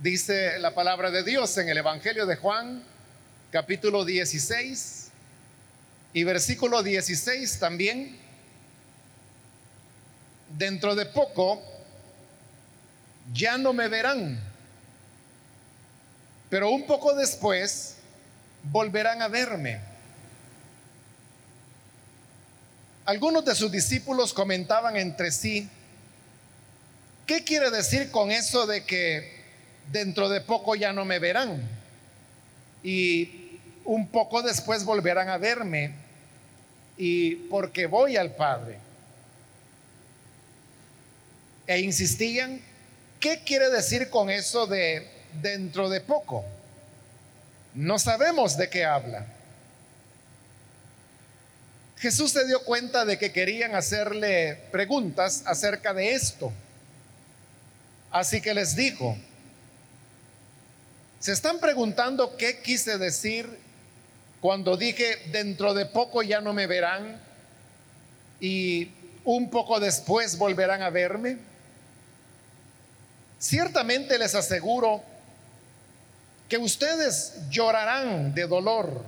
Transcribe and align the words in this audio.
Dice 0.00 0.60
la 0.60 0.74
palabra 0.74 1.10
de 1.10 1.24
Dios 1.24 1.58
en 1.58 1.68
el 1.68 1.78
Evangelio 1.78 2.24
de 2.24 2.36
Juan, 2.36 2.84
capítulo 3.50 4.04
16 4.04 5.08
y 6.12 6.22
versículo 6.22 6.84
16 6.84 7.58
también. 7.58 8.16
Dentro 10.56 10.94
de 10.94 11.04
poco 11.04 11.60
ya 13.32 13.58
no 13.58 13.72
me 13.72 13.88
verán, 13.88 14.40
pero 16.48 16.70
un 16.70 16.86
poco 16.86 17.16
después 17.16 17.96
volverán 18.70 19.20
a 19.20 19.26
verme. 19.26 19.80
Algunos 23.04 23.44
de 23.44 23.56
sus 23.56 23.72
discípulos 23.72 24.32
comentaban 24.32 24.96
entre 24.96 25.32
sí, 25.32 25.68
¿qué 27.26 27.42
quiere 27.42 27.72
decir 27.72 28.12
con 28.12 28.30
eso 28.30 28.64
de 28.64 28.84
que 28.84 29.37
dentro 29.90 30.28
de 30.28 30.40
poco 30.40 30.74
ya 30.74 30.92
no 30.92 31.04
me 31.04 31.18
verán 31.18 31.62
y 32.82 33.58
un 33.84 34.08
poco 34.08 34.42
después 34.42 34.84
volverán 34.84 35.28
a 35.28 35.38
verme 35.38 35.92
y 36.96 37.34
porque 37.34 37.86
voy 37.86 38.16
al 38.16 38.34
Padre. 38.34 38.78
E 41.66 41.80
insistían, 41.80 42.60
¿qué 43.20 43.42
quiere 43.44 43.70
decir 43.70 44.10
con 44.10 44.30
eso 44.30 44.66
de 44.66 45.06
dentro 45.40 45.88
de 45.88 46.00
poco? 46.00 46.44
No 47.74 47.98
sabemos 47.98 48.56
de 48.56 48.68
qué 48.68 48.84
habla. 48.84 49.26
Jesús 51.98 52.30
se 52.30 52.46
dio 52.46 52.64
cuenta 52.64 53.04
de 53.04 53.18
que 53.18 53.32
querían 53.32 53.74
hacerle 53.74 54.54
preguntas 54.70 55.42
acerca 55.46 55.92
de 55.92 56.12
esto. 56.12 56.52
Así 58.10 58.40
que 58.40 58.54
les 58.54 58.76
dijo, 58.76 59.16
se 61.20 61.32
están 61.32 61.58
preguntando 61.58 62.36
qué 62.36 62.60
quise 62.60 62.96
decir 62.98 63.58
cuando 64.40 64.76
dije, 64.76 65.16
dentro 65.32 65.74
de 65.74 65.86
poco 65.86 66.22
ya 66.22 66.40
no 66.40 66.52
me 66.52 66.66
verán 66.66 67.20
y 68.40 68.92
un 69.24 69.50
poco 69.50 69.80
después 69.80 70.38
volverán 70.38 70.82
a 70.82 70.90
verme. 70.90 71.38
Ciertamente 73.38 74.18
les 74.18 74.34
aseguro 74.34 75.02
que 76.48 76.56
ustedes 76.56 77.34
llorarán 77.50 78.32
de 78.34 78.46
dolor, 78.46 79.04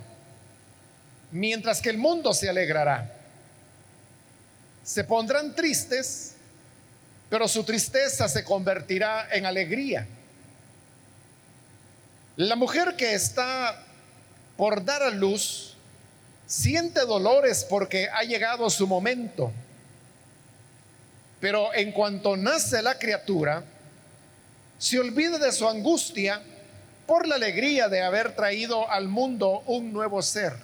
mientras 1.31 1.81
que 1.81 1.91
el 1.91 1.99
mundo 1.99 2.35
se 2.35 2.49
alegrará. 2.49 3.15
Se 4.85 5.05
pondrán 5.05 5.55
tristes, 5.55 6.35
pero 7.29 7.47
su 7.47 7.63
tristeza 7.63 8.29
se 8.29 8.43
convertirá 8.43 9.29
en 9.31 9.47
alegría. 9.47 10.07
La 12.41 12.57
mujer 12.57 12.97
que 12.97 13.13
está 13.13 13.85
por 14.57 14.83
dar 14.83 15.03
a 15.03 15.11
luz 15.11 15.77
siente 16.47 17.01
dolores 17.01 17.67
porque 17.69 18.09
ha 18.09 18.23
llegado 18.23 18.71
su 18.71 18.87
momento. 18.87 19.53
Pero 21.39 21.75
en 21.75 21.93
cuanto 21.93 22.39
nace 22.39 22.81
la 22.81 22.99
criatura, 22.99 23.63
se 24.79 24.99
olvida 24.99 25.37
de 25.37 25.53
su 25.53 25.69
angustia 25.69 26.41
por 27.07 27.29
la 27.29 27.35
alegría 27.35 27.91
de 27.91 28.01
haber 28.01 28.35
traído 28.35 28.91
al 28.91 29.07
mundo 29.07 29.63
un 29.67 29.93
nuevo 29.93 30.23
ser. 30.23 30.55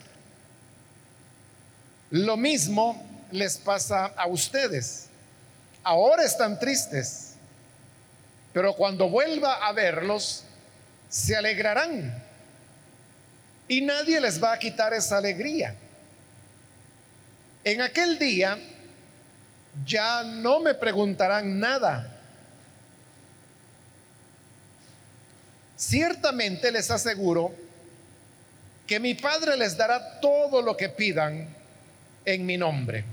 Lo 2.09 2.39
mismo 2.39 3.07
les 3.33 3.59
pasa 3.59 4.07
a 4.17 4.27
ustedes. 4.29 5.09
Ahora 5.85 6.25
están 6.25 6.59
tristes, 6.59 7.35
pero 8.55 8.73
cuando 8.73 9.11
vuelva 9.11 9.57
a 9.57 9.73
verlos, 9.73 10.46
se 11.09 11.37
alegrarán. 11.37 12.23
Y 13.69 13.81
nadie 13.81 14.21
les 14.21 14.43
va 14.43 14.53
a 14.53 14.59
quitar 14.59 14.93
esa 14.95 15.19
alegría. 15.19 15.75
En 17.65 17.81
aquel 17.81 18.19
día 18.19 18.59
ya 19.85 20.23
no 20.23 20.61
me 20.61 20.75
preguntarán 20.75 21.59
nada. 21.59 22.13
Ciertamente 25.77 26.71
les 26.71 26.91
aseguro 26.91 27.53
que 28.87 29.01
mi 29.01 29.15
Padre 29.15 29.57
les 29.57 29.77
dará 29.77 30.21
todo 30.21 30.63
lo 30.63 30.77
que 30.77 30.89
pidan 30.89 31.49
en 32.25 32.47
mi 32.47 32.57
nombre. 32.57 33.05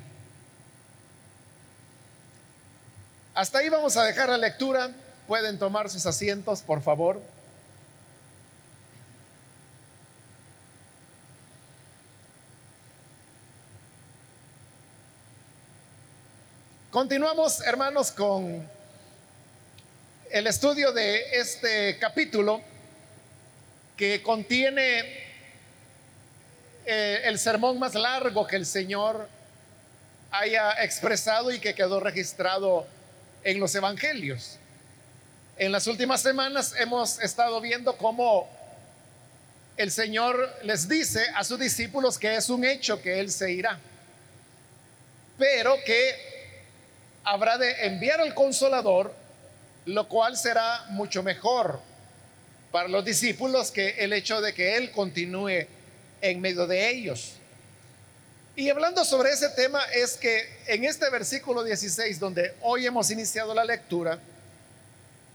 Hasta 3.33 3.57
ahí 3.57 3.69
vamos 3.69 3.97
a 3.97 4.03
dejar 4.03 4.29
la 4.29 4.37
lectura. 4.37 4.91
Pueden 5.27 5.57
tomar 5.57 5.89
sus 5.89 6.05
asientos, 6.05 6.61
por 6.61 6.81
favor. 6.83 7.21
Continuamos, 16.93 17.59
hermanos, 17.61 18.11
con 18.11 18.69
el 20.29 20.45
estudio 20.45 20.91
de 20.91 21.39
este 21.39 21.97
capítulo 21.97 22.61
que 23.97 24.21
contiene 24.21 24.99
eh, 26.85 27.21
el 27.23 27.39
sermón 27.39 27.79
más 27.79 27.95
largo 27.95 28.45
que 28.45 28.57
el 28.57 28.67
Señor 28.67 29.27
haya 30.29 30.83
expresado 30.83 31.51
y 31.51 31.57
que 31.57 31.73
quedó 31.73 31.99
registrado 31.99 32.85
en 33.43 33.59
los 33.59 33.73
evangelios. 33.73 34.59
En 35.57 35.71
las 35.71 35.87
últimas 35.87 36.21
semanas 36.21 36.75
hemos 36.77 37.19
estado 37.21 37.59
viendo 37.59 37.97
cómo 37.97 38.47
el 39.77 39.89
Señor 39.89 40.59
les 40.61 40.87
dice 40.87 41.25
a 41.33 41.43
sus 41.43 41.57
discípulos 41.57 42.19
que 42.19 42.35
es 42.35 42.51
un 42.51 42.63
hecho 42.63 43.01
que 43.01 43.19
Él 43.19 43.31
se 43.31 43.51
irá, 43.51 43.79
pero 45.39 45.75
que 45.83 46.32
habrá 47.23 47.57
de 47.57 47.85
enviar 47.85 48.21
al 48.21 48.33
consolador, 48.33 49.13
lo 49.85 50.07
cual 50.07 50.37
será 50.37 50.85
mucho 50.89 51.23
mejor 51.23 51.79
para 52.71 52.87
los 52.87 53.05
discípulos 53.05 53.71
que 53.71 53.89
el 53.99 54.13
hecho 54.13 54.41
de 54.41 54.53
que 54.53 54.77
Él 54.77 54.91
continúe 54.91 55.67
en 56.21 56.41
medio 56.41 56.65
de 56.65 56.89
ellos. 56.89 57.33
Y 58.55 58.69
hablando 58.69 59.03
sobre 59.03 59.31
ese 59.31 59.49
tema 59.49 59.83
es 59.93 60.15
que 60.15 60.47
en 60.67 60.83
este 60.83 61.09
versículo 61.09 61.63
16, 61.63 62.19
donde 62.19 62.55
hoy 62.61 62.85
hemos 62.85 63.09
iniciado 63.09 63.53
la 63.53 63.65
lectura, 63.65 64.19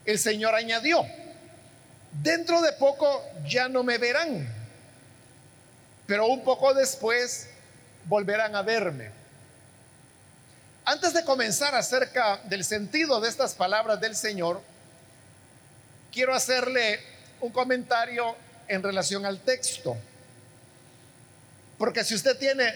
el 0.05 0.19
Señor 0.19 0.55
añadió, 0.55 1.05
dentro 2.23 2.61
de 2.63 2.73
poco 2.73 3.23
ya 3.47 3.69
no 3.69 3.83
me 3.83 3.99
verán, 3.99 4.49
pero 6.07 6.27
un 6.27 6.43
poco 6.43 6.73
después 6.75 7.49
volverán 8.07 8.55
a 8.57 8.63
verme. 8.63 9.18
Antes 10.91 11.13
de 11.13 11.23
comenzar 11.23 11.75
acerca 11.75 12.41
del 12.45 12.65
sentido 12.65 13.21
de 13.21 13.29
estas 13.29 13.55
palabras 13.55 14.01
del 14.01 14.17
Señor, 14.17 14.63
quiero 16.11 16.35
hacerle 16.35 16.99
un 17.43 17.53
comentario 17.53 18.35
en 18.69 18.83
relación 18.83 19.27
al 19.27 19.39
texto. 19.41 19.99
Porque 21.77 22.05
si 22.05 22.15
usted 22.15 22.39
tiene 22.39 22.73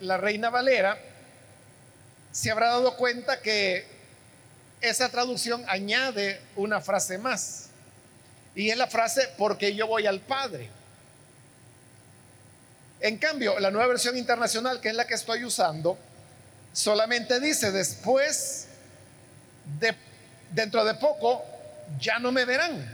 la 0.00 0.16
Reina 0.16 0.48
Valera, 0.48 0.98
se 2.32 2.50
habrá 2.50 2.68
dado 2.68 2.96
cuenta 2.96 3.42
que 3.42 3.86
esa 4.80 5.10
traducción 5.10 5.62
añade 5.68 6.40
una 6.56 6.80
frase 6.80 7.18
más. 7.18 7.66
Y 8.54 8.70
es 8.70 8.78
la 8.78 8.86
frase 8.86 9.28
porque 9.36 9.74
yo 9.74 9.86
voy 9.86 10.06
al 10.06 10.20
Padre. 10.20 10.70
En 13.00 13.18
cambio, 13.18 13.60
la 13.60 13.70
nueva 13.70 13.88
versión 13.88 14.16
internacional, 14.16 14.80
que 14.80 14.88
es 14.88 14.94
la 14.94 15.06
que 15.06 15.12
estoy 15.12 15.44
usando, 15.44 15.98
Solamente 16.72 17.40
dice, 17.40 17.72
después, 17.72 18.66
de, 19.78 19.94
dentro 20.50 20.84
de 20.84 20.94
poco, 20.94 21.44
ya 21.98 22.18
no 22.18 22.30
me 22.32 22.44
verán, 22.44 22.84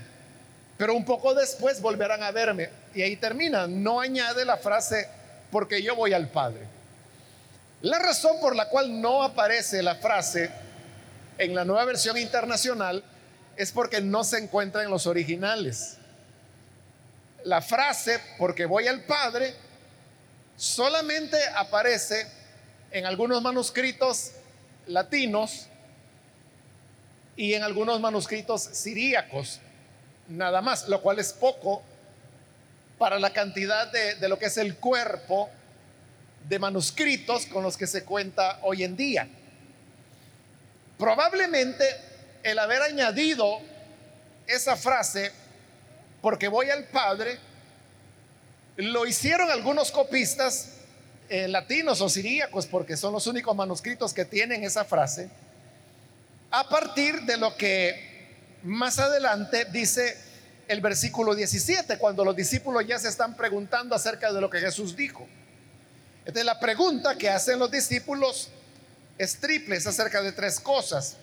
pero 0.78 0.94
un 0.94 1.04
poco 1.04 1.34
después 1.34 1.80
volverán 1.80 2.22
a 2.22 2.30
verme. 2.30 2.70
Y 2.94 3.02
ahí 3.02 3.16
termina, 3.16 3.66
no 3.66 4.00
añade 4.00 4.44
la 4.44 4.56
frase, 4.56 5.08
porque 5.50 5.82
yo 5.82 5.94
voy 5.94 6.12
al 6.12 6.28
Padre. 6.28 6.66
La 7.82 7.98
razón 7.98 8.40
por 8.40 8.56
la 8.56 8.68
cual 8.68 9.00
no 9.00 9.22
aparece 9.22 9.82
la 9.82 9.96
frase 9.96 10.50
en 11.38 11.54
la 11.54 11.64
nueva 11.64 11.84
versión 11.84 12.16
internacional 12.16 13.04
es 13.56 13.72
porque 13.72 14.00
no 14.00 14.24
se 14.24 14.38
encuentra 14.38 14.82
en 14.82 14.90
los 14.90 15.06
originales. 15.06 15.96
La 17.44 17.60
frase, 17.60 18.18
porque 18.38 18.64
voy 18.64 18.88
al 18.88 19.02
Padre, 19.02 19.54
solamente 20.56 21.38
aparece 21.54 22.26
en 22.96 23.04
algunos 23.04 23.42
manuscritos 23.42 24.32
latinos 24.86 25.66
y 27.36 27.52
en 27.52 27.62
algunos 27.62 28.00
manuscritos 28.00 28.62
siríacos, 28.62 29.60
nada 30.28 30.62
más, 30.62 30.88
lo 30.88 31.02
cual 31.02 31.18
es 31.18 31.34
poco 31.34 31.82
para 32.96 33.18
la 33.18 33.34
cantidad 33.34 33.92
de, 33.92 34.14
de, 34.14 34.28
lo 34.30 34.38
que 34.38 34.46
es 34.46 34.56
el 34.56 34.76
cuerpo 34.76 35.50
de 36.48 36.58
manuscritos 36.58 37.44
con 37.44 37.62
los 37.62 37.76
que 37.76 37.86
se 37.86 38.02
cuenta 38.02 38.60
hoy 38.62 38.82
en 38.82 38.96
día. 38.96 39.28
Probablemente 40.96 41.84
el 42.44 42.58
haber 42.58 42.80
añadido 42.80 43.58
esa 44.46 44.74
frase 44.74 45.32
porque 46.22 46.48
voy 46.48 46.70
al 46.70 46.84
Padre, 46.84 47.38
lo 48.78 49.04
hicieron 49.04 49.50
algunos 49.50 49.90
copistas 49.90 50.75
eh, 51.28 51.48
latinos 51.48 52.00
o 52.00 52.08
siríacos, 52.08 52.66
porque 52.66 52.96
son 52.96 53.12
los 53.12 53.26
únicos 53.26 53.54
manuscritos 53.56 54.12
que 54.14 54.24
tienen 54.24 54.64
esa 54.64 54.84
frase, 54.84 55.28
a 56.50 56.68
partir 56.68 57.22
de 57.22 57.36
lo 57.36 57.56
que 57.56 58.34
más 58.62 58.98
adelante 58.98 59.66
dice 59.66 60.16
el 60.68 60.80
versículo 60.80 61.34
17, 61.34 61.98
cuando 61.98 62.24
los 62.24 62.34
discípulos 62.34 62.86
ya 62.86 62.98
se 62.98 63.08
están 63.08 63.36
preguntando 63.36 63.94
acerca 63.94 64.32
de 64.32 64.40
lo 64.40 64.50
que 64.50 64.58
Jesús 64.58 64.96
dijo. 64.96 65.26
Entonces 66.20 66.44
la 66.44 66.58
pregunta 66.58 67.16
que 67.16 67.28
hacen 67.28 67.58
los 67.58 67.70
discípulos 67.70 68.48
es 69.18 69.38
triple, 69.38 69.76
es 69.76 69.86
acerca 69.86 70.20
de 70.22 70.32
tres 70.32 70.58
cosas. 70.58 71.16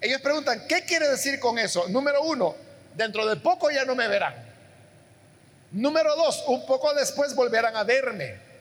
Ellos 0.00 0.20
preguntan, 0.20 0.66
¿qué 0.68 0.84
quiere 0.84 1.08
decir 1.08 1.38
con 1.38 1.58
eso? 1.58 1.88
Número 1.88 2.22
uno, 2.22 2.54
dentro 2.94 3.26
de 3.26 3.36
poco 3.36 3.70
ya 3.70 3.84
no 3.84 3.94
me 3.94 4.08
verán. 4.08 4.34
Número 5.70 6.14
dos, 6.16 6.44
un 6.48 6.66
poco 6.66 6.92
después 6.92 7.34
volverán 7.34 7.76
a 7.76 7.84
verme. 7.84 8.51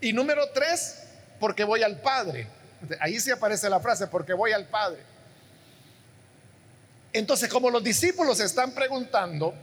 Y 0.00 0.12
número 0.12 0.48
tres, 0.50 1.02
porque 1.38 1.64
voy 1.64 1.82
al 1.82 2.00
Padre. 2.00 2.46
Ahí 3.00 3.20
sí 3.20 3.30
aparece 3.30 3.68
la 3.68 3.80
frase, 3.80 4.06
porque 4.06 4.32
voy 4.32 4.52
al 4.52 4.66
Padre. 4.66 5.00
Entonces, 7.12 7.48
como 7.48 7.70
los 7.70 7.82
discípulos 7.82 8.40
están 8.40 8.72
preguntando, 8.72 9.54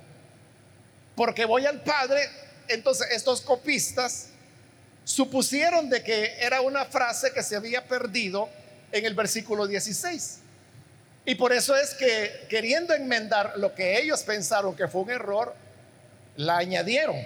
porque 1.16 1.46
voy 1.46 1.66
al 1.66 1.82
Padre, 1.82 2.30
entonces 2.68 3.08
estos 3.12 3.42
copistas 3.42 4.30
supusieron 5.04 5.90
de 5.90 6.04
que 6.04 6.36
era 6.40 6.62
una 6.62 6.86
frase 6.86 7.32
que 7.32 7.42
se 7.42 7.56
había 7.56 7.86
perdido 7.86 8.50
en 8.92 9.06
el 9.06 9.16
versículo 9.16 9.66
16. 9.66 10.40
Y 11.26 11.36
por 11.36 11.54
eso 11.54 11.76
es 11.76 11.94
que 11.94 12.46
queriendo 12.50 12.94
enmendar 12.94 13.54
lo 13.58 13.74
que 13.74 14.00
ellos 14.00 14.24
pensaron 14.24 14.76
que 14.76 14.88
fue 14.88 15.02
un 15.02 15.12
error, 15.12 15.56
la 16.36 16.58
añadieron. 16.58 17.18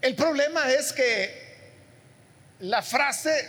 El 0.00 0.14
problema 0.14 0.70
es 0.70 0.92
que 0.92 1.47
la 2.60 2.82
frase, 2.82 3.48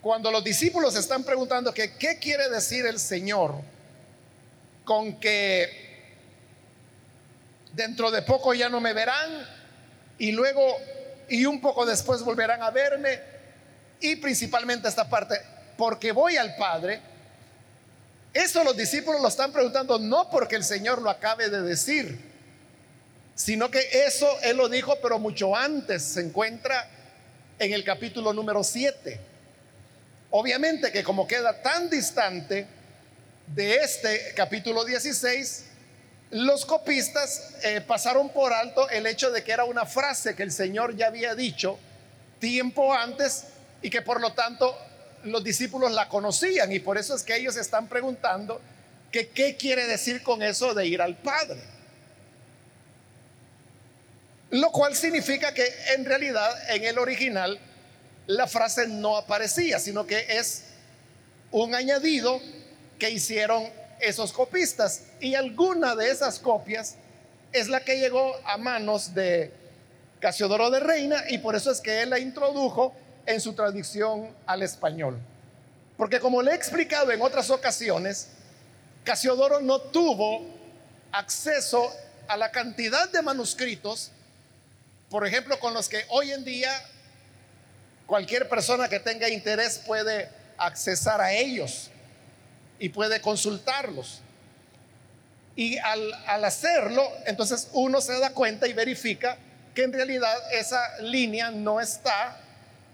cuando 0.00 0.30
los 0.30 0.42
discípulos 0.42 0.96
están 0.96 1.24
preguntando 1.24 1.74
que 1.74 1.94
qué 1.96 2.18
quiere 2.18 2.48
decir 2.48 2.86
el 2.86 2.98
Señor 2.98 3.54
con 4.84 5.18
que 5.18 5.86
dentro 7.72 8.10
de 8.10 8.22
poco 8.22 8.54
ya 8.54 8.68
no 8.68 8.80
me 8.80 8.92
verán 8.92 9.46
y 10.18 10.32
luego 10.32 10.62
y 11.28 11.44
un 11.44 11.60
poco 11.60 11.84
después 11.84 12.22
volverán 12.22 12.62
a 12.62 12.70
verme. 12.70 13.20
Y 14.00 14.16
principalmente 14.16 14.88
esta 14.88 15.08
parte, 15.08 15.40
porque 15.76 16.12
voy 16.12 16.36
al 16.36 16.54
Padre. 16.56 17.00
Eso 18.32 18.62
los 18.62 18.76
discípulos 18.76 19.20
lo 19.20 19.28
están 19.28 19.50
preguntando 19.50 19.98
no 19.98 20.30
porque 20.30 20.56
el 20.56 20.64
Señor 20.64 21.00
lo 21.00 21.08
acabe 21.08 21.48
de 21.48 21.62
decir, 21.62 22.20
sino 23.34 23.70
que 23.70 23.80
eso 24.06 24.28
Él 24.42 24.58
lo 24.58 24.68
dijo, 24.68 24.98
pero 25.02 25.18
mucho 25.18 25.56
antes 25.56 26.02
se 26.02 26.20
encuentra 26.20 26.88
en 27.58 27.72
el 27.72 27.84
capítulo 27.84 28.32
número 28.32 28.62
7. 28.62 29.18
Obviamente 30.30 30.92
que 30.92 31.02
como 31.02 31.26
queda 31.26 31.62
tan 31.62 31.88
distante 31.88 32.66
de 33.46 33.76
este 33.76 34.32
capítulo 34.34 34.84
16, 34.84 35.64
los 36.30 36.66
copistas 36.66 37.54
eh, 37.62 37.80
pasaron 37.80 38.28
por 38.30 38.52
alto 38.52 38.88
el 38.90 39.06
hecho 39.06 39.30
de 39.30 39.44
que 39.44 39.52
era 39.52 39.64
una 39.64 39.86
frase 39.86 40.34
que 40.34 40.42
el 40.42 40.52
Señor 40.52 40.96
ya 40.96 41.06
había 41.06 41.34
dicho 41.34 41.78
tiempo 42.40 42.92
antes 42.92 43.44
y 43.80 43.90
que 43.90 44.02
por 44.02 44.20
lo 44.20 44.32
tanto 44.32 44.76
los 45.24 45.42
discípulos 45.42 45.92
la 45.92 46.08
conocían 46.08 46.72
y 46.72 46.80
por 46.80 46.98
eso 46.98 47.14
es 47.14 47.22
que 47.22 47.36
ellos 47.36 47.56
están 47.56 47.88
preguntando 47.88 48.60
qué 49.10 49.56
quiere 49.58 49.86
decir 49.86 50.22
con 50.22 50.42
eso 50.42 50.74
de 50.74 50.86
ir 50.86 51.00
al 51.00 51.16
Padre. 51.16 51.75
Lo 54.50 54.70
cual 54.70 54.94
significa 54.94 55.52
que 55.52 55.66
en 55.94 56.04
realidad 56.04 56.50
en 56.70 56.84
el 56.84 56.98
original 56.98 57.58
la 58.26 58.46
frase 58.46 58.86
no 58.86 59.16
aparecía, 59.16 59.78
sino 59.78 60.06
que 60.06 60.24
es 60.28 60.64
un 61.50 61.74
añadido 61.74 62.40
que 62.98 63.10
hicieron 63.10 63.68
esos 64.00 64.32
copistas. 64.32 65.02
Y 65.20 65.34
alguna 65.34 65.94
de 65.94 66.10
esas 66.10 66.38
copias 66.38 66.96
es 67.52 67.68
la 67.68 67.80
que 67.80 67.98
llegó 67.98 68.34
a 68.44 68.56
manos 68.56 69.14
de 69.14 69.52
Casiodoro 70.20 70.70
de 70.70 70.80
Reina 70.80 71.24
y 71.28 71.38
por 71.38 71.56
eso 71.56 71.70
es 71.70 71.80
que 71.80 72.02
él 72.02 72.10
la 72.10 72.18
introdujo 72.18 72.94
en 73.26 73.40
su 73.40 73.52
traducción 73.54 74.34
al 74.46 74.62
español. 74.62 75.18
Porque 75.96 76.20
como 76.20 76.42
le 76.42 76.52
he 76.52 76.54
explicado 76.54 77.10
en 77.10 77.22
otras 77.22 77.50
ocasiones, 77.50 78.28
Casiodoro 79.04 79.60
no 79.60 79.80
tuvo 79.80 80.44
acceso 81.12 81.90
a 82.28 82.36
la 82.36 82.50
cantidad 82.50 83.10
de 83.10 83.22
manuscritos, 83.22 84.10
por 85.10 85.26
ejemplo, 85.26 85.58
con 85.60 85.74
los 85.74 85.88
que 85.88 86.04
hoy 86.08 86.32
en 86.32 86.44
día 86.44 86.70
cualquier 88.06 88.48
persona 88.48 88.88
que 88.88 89.00
tenga 89.00 89.28
interés 89.28 89.78
puede 89.78 90.28
accesar 90.58 91.20
a 91.20 91.32
ellos 91.32 91.90
y 92.78 92.88
puede 92.88 93.20
consultarlos. 93.20 94.20
Y 95.54 95.78
al, 95.78 96.12
hacerlo, 96.44 97.02
entonces 97.24 97.68
uno 97.72 98.00
se 98.00 98.18
da 98.18 98.30
cuenta 98.30 98.68
y 98.68 98.72
verifica 98.72 99.38
que 99.74 99.84
en 99.84 99.92
realidad 99.92 100.34
esa 100.52 101.00
línea 101.00 101.50
no 101.50 101.80
está 101.80 102.40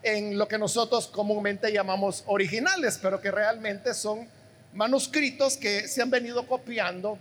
en 0.03 0.39
lo 0.39 0.49
que 0.49 0.59
nosotros 0.59 1.09
comúnmente 1.09 1.73
llamamos 1.73 2.25
originales, 2.27 2.99
pero 3.01 3.21
que 3.21 3.31
realmente 3.31 3.95
son 3.95 4.29
manuscritos 4.75 5.57
que 5.57 5.89
se 5.89 6.03
han 6.03 6.11
venido 6.11 6.47
copiando 6.47 7.19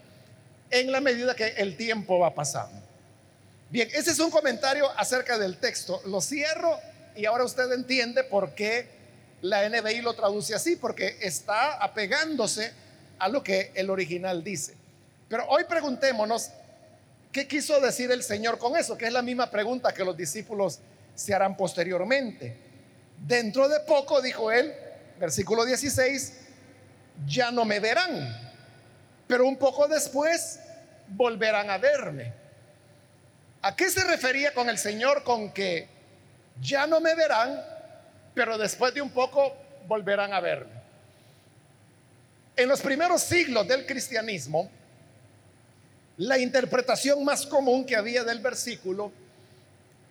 en 0.69 0.91
la 0.91 1.01
medida 1.01 1.35
que 1.35 1.47
el 1.57 1.75
tiempo 1.75 2.19
va 2.19 2.33
pasando. 2.33 2.80
Bien, 3.71 3.87
ese 3.93 4.11
es 4.11 4.19
un 4.19 4.29
comentario 4.29 4.91
acerca 4.97 5.37
del 5.37 5.55
texto. 5.55 6.01
Lo 6.05 6.19
cierro 6.19 6.77
y 7.15 7.25
ahora 7.25 7.45
usted 7.45 7.71
entiende 7.71 8.21
por 8.25 8.53
qué 8.53 8.85
la 9.41 9.67
NBI 9.67 10.01
lo 10.01 10.13
traduce 10.13 10.53
así, 10.53 10.75
porque 10.75 11.17
está 11.21 11.75
apegándose 11.75 12.73
a 13.17 13.29
lo 13.29 13.41
que 13.41 13.71
el 13.73 13.89
original 13.89 14.43
dice. 14.43 14.75
Pero 15.29 15.45
hoy 15.47 15.63
preguntémonos, 15.63 16.49
¿qué 17.31 17.47
quiso 17.47 17.79
decir 17.79 18.11
el 18.11 18.23
Señor 18.23 18.57
con 18.57 18.75
eso? 18.75 18.97
Que 18.97 19.05
es 19.07 19.13
la 19.13 19.21
misma 19.21 19.49
pregunta 19.49 19.93
que 19.93 20.03
los 20.03 20.17
discípulos 20.17 20.79
se 21.15 21.33
harán 21.33 21.55
posteriormente. 21.55 22.57
Dentro 23.25 23.69
de 23.69 23.79
poco, 23.79 24.21
dijo 24.21 24.51
él, 24.51 24.73
versículo 25.17 25.63
16, 25.63 26.33
ya 27.25 27.51
no 27.51 27.63
me 27.63 27.79
verán, 27.79 28.51
pero 29.27 29.45
un 29.45 29.55
poco 29.55 29.87
después 29.87 30.59
volverán 31.07 31.69
a 31.69 31.77
verme. 31.77 32.40
¿A 33.63 33.75
qué 33.75 33.89
se 33.89 34.03
refería 34.03 34.53
con 34.53 34.69
el 34.69 34.77
Señor 34.77 35.23
con 35.23 35.51
que 35.51 35.87
ya 36.59 36.87
no 36.87 36.99
me 36.99 37.13
verán, 37.13 37.63
pero 38.33 38.57
después 38.57 38.93
de 38.93 39.01
un 39.01 39.11
poco 39.11 39.55
volverán 39.87 40.33
a 40.33 40.39
verme? 40.39 40.81
En 42.55 42.67
los 42.67 42.81
primeros 42.81 43.21
siglos 43.21 43.67
del 43.67 43.85
cristianismo, 43.85 44.69
la 46.17 46.39
interpretación 46.39 47.23
más 47.23 47.45
común 47.45 47.85
que 47.85 47.95
había 47.95 48.23
del 48.23 48.39
versículo 48.39 49.11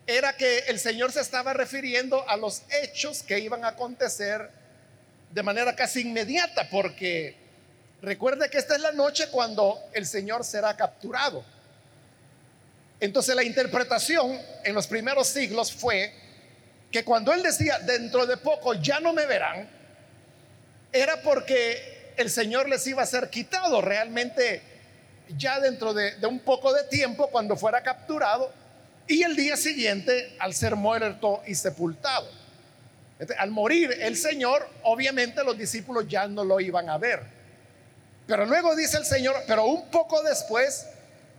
era 0.07 0.37
que 0.37 0.61
el 0.61 0.79
Señor 0.79 1.13
se 1.13 1.21
estaba 1.21 1.53
refiriendo 1.53 2.29
a 2.29 2.37
los 2.37 2.63
hechos 2.71 3.23
que 3.23 3.39
iban 3.39 3.65
a 3.65 3.69
acontecer 3.69 4.51
de 5.31 5.43
manera 5.43 5.75
casi 5.77 6.01
inmediata, 6.01 6.69
porque 6.71 7.37
recuerde 8.03 8.49
que 8.49 8.59
esta 8.59 8.75
es 8.75 8.81
la 8.81 8.93
noche 8.93 9.29
cuando 9.31 9.79
el 9.93 10.07
Señor 10.07 10.45
será 10.45 10.77
capturado. 10.77 11.45
Entonces 13.01 13.35
la 13.35 13.43
interpretación 13.43 14.39
en 14.63 14.75
los 14.75 14.87
primeros 14.87 15.27
siglos 15.27 15.73
fue 15.73 16.13
que 16.93 17.03
cuando 17.05 17.33
Él 17.33 17.43
decía, 17.43 17.79
dentro 17.79 18.27
de 18.27 18.37
poco 18.37 18.75
ya 18.75 19.01
no 19.01 19.13
me 19.13 19.25
verán, 19.25 19.69
era 20.93 21.23
porque 21.23 22.13
el 22.17 22.31
Señor 22.31 22.69
les 22.69 22.87
iba 22.87 23.03
a 23.03 23.07
ser 23.07 23.31
quitado 23.31 23.81
realmente 23.81 24.63
ya 25.37 25.61
dentro 25.61 25.95
de, 25.95 26.15
un 26.27 26.41
poco 26.41 26.73
de 26.73 26.85
tiempo 26.85 27.29
cuando 27.29 27.57
fuera 27.57 27.83
capturado 27.83 28.53
y 29.07 29.23
el 29.23 29.37
día 29.37 29.57
siguiente 29.57 30.37
al 30.39 30.53
ser 30.53 30.77
muerto 30.77 31.43
y 31.47 31.55
sepultado. 31.55 32.29
al 33.39 33.51
morir 33.51 33.97
el 34.01 34.17
Señor, 34.17 34.69
obviamente 34.83 35.43
los 35.45 35.57
discípulos 35.57 36.07
ya 36.09 36.27
no 36.27 36.45
lo 36.45 36.61
iban 36.61 36.89
a 36.89 36.99
ver. 36.99 37.23
Pero 38.27 38.47
luego 38.47 38.77
dice 38.77 38.97
el 38.97 39.05
Señor, 39.05 39.37
pero 39.47 39.65
un 39.65 39.91
poco 39.91 40.23
después 40.23 40.87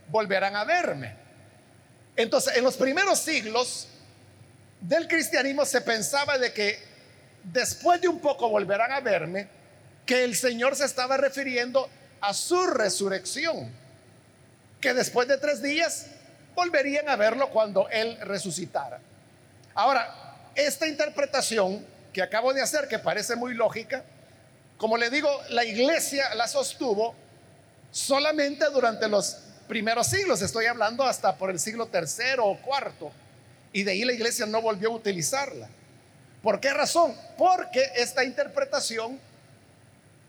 volverán 0.09 0.55
a 0.55 0.63
verme. 0.63 1.20
Entonces, 2.15 2.57
en 2.57 2.63
los 2.63 2.75
primeros 2.75 3.19
siglos 3.19 3.87
del 4.79 5.07
cristianismo 5.07 5.65
se 5.65 5.81
pensaba 5.81 6.37
de 6.37 6.51
que 6.53 6.79
después 7.43 8.01
de 8.01 8.07
un 8.07 8.19
poco 8.19 8.49
volverán 8.49 8.91
a 8.91 8.99
verme, 8.99 9.47
que 10.05 10.23
el 10.23 10.35
Señor 10.35 10.75
se 10.75 10.85
estaba 10.85 11.17
refiriendo 11.17 11.89
a 12.19 12.33
su 12.33 12.67
resurrección 12.67 13.81
que 14.81 14.93
después 14.95 15.27
de 15.27 15.37
tres 15.37 15.61
días 15.61 16.07
volverían 16.55 17.07
a 17.07 17.15
verlo 17.15 17.49
cuando 17.51 17.87
Él 17.89 18.17
resucitara. 18.21 18.99
Ahora, 19.75 20.39
esta 20.55 20.87
interpretación 20.87 21.85
que 22.11 22.21
acabo 22.21 22.53
de 22.53 22.61
hacer, 22.61 22.87
que 22.87 22.99
parece 22.99 23.35
muy 23.35 23.53
lógica, 23.53 24.03
como 24.77 24.97
le 24.97 25.09
digo, 25.09 25.29
la 25.49 25.63
iglesia 25.63 26.33
la 26.35 26.47
sostuvo 26.47 27.13
solamente 27.91 28.65
durante 28.71 29.07
los 29.07 29.37
primeros 29.67 30.07
siglos, 30.07 30.41
estoy 30.41 30.65
hablando 30.65 31.03
hasta 31.03 31.35
por 31.35 31.49
el 31.49 31.59
siglo 31.59 31.87
tercero 31.87 32.45
o 32.45 32.57
cuarto, 32.61 33.11
y 33.73 33.83
de 33.83 33.91
ahí 33.91 34.05
la 34.05 34.13
iglesia 34.13 34.45
no 34.45 34.61
volvió 34.61 34.89
a 34.89 34.95
utilizarla. 34.95 35.69
¿Por 36.41 36.59
qué 36.59 36.73
razón? 36.73 37.15
Porque 37.37 37.91
esta 37.95 38.23
interpretación 38.23 39.19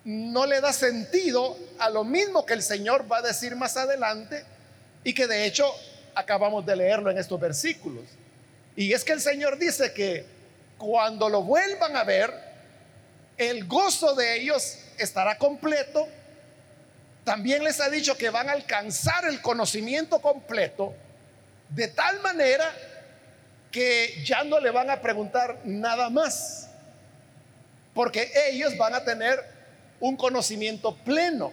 no 0.05 0.47
le 0.47 0.61
da 0.61 0.73
sentido 0.73 1.57
a 1.79 1.89
lo 1.91 2.05
mismo 2.05 2.45
que 2.45 2.55
el 2.55 2.63
Señor 2.63 3.11
va 3.11 3.19
a 3.19 3.23
decir 3.23 3.57
más 3.57 3.77
adelante 3.77 4.45
y 5.05 5.15
que 5.15 5.27
de 5.27 5.47
hecho 5.47 5.65
acabamos 6.15 6.67
de 6.67 6.77
leerlo 6.77 7.11
en 7.11 7.19
estos 7.19 7.41
versículos. 7.41 8.05
Y 8.77 8.93
es 8.93 9.05
que 9.05 9.13
el 9.13 9.21
Señor 9.21 9.59
dice 9.59 9.93
que 9.93 10.25
cuando 10.79 11.29
lo 11.29 11.43
vuelvan 11.43 11.97
a 11.97 12.05
ver, 12.05 12.33
el 13.37 13.67
gozo 13.67 14.15
de 14.15 14.41
ellos 14.41 14.79
estará 14.99 15.39
completo. 15.39 16.09
También 17.25 17.63
les 17.63 17.81
ha 17.81 17.89
dicho 17.89 18.17
que 18.17 18.31
van 18.31 18.49
a 18.49 18.53
alcanzar 18.53 19.25
el 19.27 19.41
conocimiento 19.41 20.21
completo 20.21 20.95
de 21.69 21.89
tal 21.89 22.21
manera 22.21 22.71
que 23.71 24.23
ya 24.25 24.45
no 24.45 24.61
le 24.61 24.71
van 24.71 24.91
a 24.91 25.01
preguntar 25.01 25.61
nada 25.65 26.11
más, 26.11 26.69
porque 27.95 28.31
ellos 28.49 28.77
van 28.77 28.95
a 28.95 29.05
tener 29.05 29.43
un 30.01 30.17
conocimiento 30.17 30.95
pleno. 30.97 31.53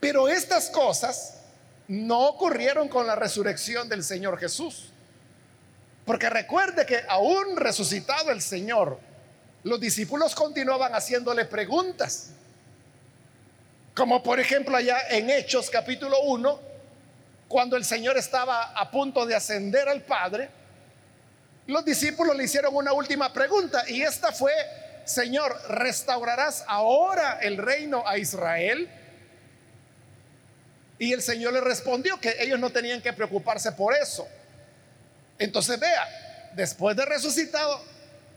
Pero 0.00 0.28
estas 0.28 0.70
cosas 0.70 1.40
no 1.88 2.26
ocurrieron 2.26 2.88
con 2.88 3.06
la 3.06 3.14
resurrección 3.14 3.88
del 3.88 4.02
Señor 4.02 4.38
Jesús. 4.38 4.90
Porque 6.04 6.30
recuerde 6.30 6.86
que 6.86 7.02
aún 7.08 7.56
resucitado 7.56 8.30
el 8.30 8.40
Señor, 8.40 8.98
los 9.62 9.80
discípulos 9.80 10.34
continuaban 10.34 10.94
haciéndole 10.94 11.44
preguntas. 11.44 12.30
Como 13.96 14.22
por 14.22 14.38
ejemplo 14.38 14.76
allá 14.76 14.98
en 15.08 15.30
Hechos 15.30 15.70
capítulo 15.70 16.20
1, 16.20 16.60
cuando 17.48 17.78
el 17.78 17.84
Señor 17.84 18.18
estaba 18.18 18.72
a 18.72 18.90
punto 18.90 19.24
de 19.24 19.34
ascender 19.34 19.88
al 19.88 20.02
Padre, 20.02 20.50
los 21.66 21.82
discípulos 21.82 22.36
le 22.36 22.44
hicieron 22.44 22.76
una 22.76 22.92
última 22.92 23.32
pregunta 23.32 23.88
y 23.88 24.02
esta 24.02 24.32
fue, 24.32 24.52
Señor, 25.06 25.58
¿restaurarás 25.70 26.62
ahora 26.68 27.38
el 27.40 27.56
reino 27.56 28.06
a 28.06 28.18
Israel? 28.18 28.86
Y 30.98 31.14
el 31.14 31.22
Señor 31.22 31.54
le 31.54 31.62
respondió 31.62 32.20
que 32.20 32.36
ellos 32.38 32.60
no 32.60 32.68
tenían 32.68 33.00
que 33.00 33.14
preocuparse 33.14 33.72
por 33.72 33.94
eso. 33.94 34.28
Entonces 35.38 35.80
vea, 35.80 36.52
después 36.54 36.94
de 36.98 37.06
resucitado 37.06 37.82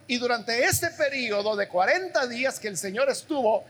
y 0.08 0.20
durante 0.20 0.64
este 0.64 0.90
periodo 0.92 1.58
de 1.58 1.68
40 1.68 2.28
días 2.28 2.62
que 2.62 2.70
el 2.70 2.78
Señor 2.78 3.10
estuvo 3.10 3.66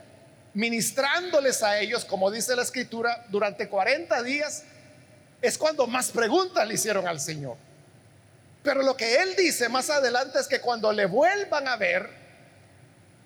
ministrándoles 0.54 1.62
a 1.62 1.78
ellos, 1.78 2.04
como 2.04 2.30
dice 2.30 2.56
la 2.56 2.62
escritura, 2.62 3.24
durante 3.28 3.68
40 3.68 4.22
días, 4.22 4.64
es 5.40 5.56
cuando 5.56 5.86
más 5.86 6.10
preguntas 6.10 6.66
le 6.66 6.74
hicieron 6.74 7.06
al 7.06 7.20
Señor. 7.20 7.56
Pero 8.62 8.82
lo 8.82 8.96
que 8.96 9.22
él 9.22 9.34
dice 9.36 9.68
más 9.68 9.88
adelante 9.88 10.38
es 10.38 10.46
que 10.46 10.60
cuando 10.60 10.92
le 10.92 11.06
vuelvan 11.06 11.66
a 11.66 11.76
ver, 11.76 12.10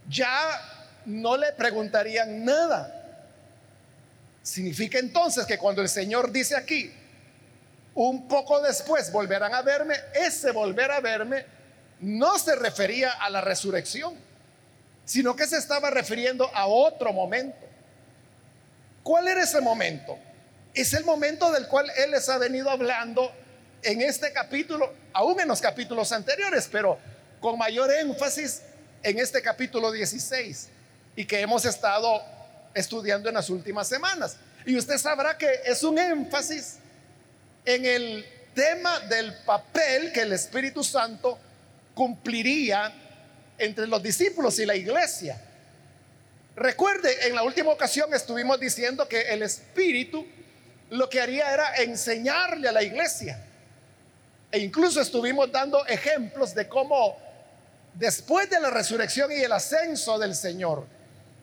ya 0.09 0.61
no 1.07 1.37
le 1.37 1.53
preguntarían 1.53 2.45
nada. 2.45 3.01
Significa 4.43 4.99
entonces 4.99 5.47
que 5.47 5.59
cuando 5.59 5.83
el 5.83 5.89
Señor 5.89 6.31
dice 6.31 6.55
aquí, 6.55 6.93
un 7.95 8.29
poco 8.29 8.61
después 8.61 9.11
volverán 9.11 9.55
a 9.55 9.63
verme, 9.63 9.97
ese 10.15 10.51
volver 10.51 10.91
a 10.91 11.01
verme 11.01 11.47
no 12.01 12.39
se 12.39 12.55
refería 12.55 13.13
a 13.13 13.31
la 13.31 13.41
resurrección, 13.41 14.15
sino 15.05 15.37
que 15.37 15.47
se 15.47 15.59
estaba 15.59 15.91
refiriendo 15.91 16.51
a 16.55 16.67
otro 16.67 17.13
momento. 17.13 17.59
¿Cuál 19.03 19.29
era 19.29 19.43
ese 19.43 19.61
momento? 19.61 20.19
Es 20.73 20.95
el 20.95 21.05
momento 21.05 21.53
del 21.53 21.69
cual 21.69 21.91
Él 21.97 22.13
les 22.13 22.29
ha 22.29 22.39
venido 22.39 22.71
hablando 22.71 23.31
en 23.83 24.01
este 24.01 24.33
capítulo, 24.33 24.93
aún 25.13 25.39
en 25.41 25.49
los 25.49 25.61
capítulos 25.61 26.11
anteriores, 26.11 26.69
pero 26.73 26.99
con 27.41 27.59
mayor 27.59 27.93
énfasis 27.93 28.63
en 29.03 29.19
este 29.19 29.43
capítulo 29.43 29.93
16 29.93 30.71
y 31.17 31.27
que 31.27 31.41
hemos 31.41 31.65
estado 31.67 32.23
estudiando 32.73 33.29
en 33.29 33.35
las 33.35 33.51
últimas 33.51 33.87
semanas. 33.87 34.37
Y 34.65 34.77
usted 34.77 34.97
sabrá 34.97 35.37
que 35.37 35.61
es 35.67 35.83
un 35.83 35.99
énfasis 35.99 36.79
en 37.67 37.85
el 37.85 38.27
tema 38.55 39.01
del 39.01 39.35
papel 39.45 40.13
que 40.13 40.23
el 40.23 40.33
Espíritu 40.33 40.83
Santo 40.83 41.39
cumpliría 41.95 42.93
entre 43.59 43.87
los 43.87 44.03
discípulos 44.03 44.59
y 44.59 44.67
la 44.67 44.75
iglesia. 44.77 45.41
Recuerde, 46.57 47.27
en 47.27 47.35
la 47.35 47.43
última 47.43 47.71
ocasión 47.71 48.13
estuvimos 48.15 48.61
diciendo 48.61 49.09
que 49.09 49.23
el 49.23 49.43
Espíritu 49.43 50.25
lo 50.91 51.09
que 51.09 51.21
haría 51.21 51.53
era 51.53 51.77
enseñarle 51.77 52.69
a 52.69 52.73
la 52.73 52.83
iglesia 52.83 53.43
e 54.55 54.61
incluso 54.61 55.01
estuvimos 55.01 55.51
dando 55.51 55.85
ejemplos 55.87 56.55
de 56.55 56.69
cómo 56.69 57.19
después 57.95 58.49
de 58.49 58.61
la 58.61 58.71
resurrección 58.71 59.33
y 59.33 59.37
el 59.37 59.51
ascenso 59.51 60.17
del 60.17 60.35
Señor, 60.35 60.87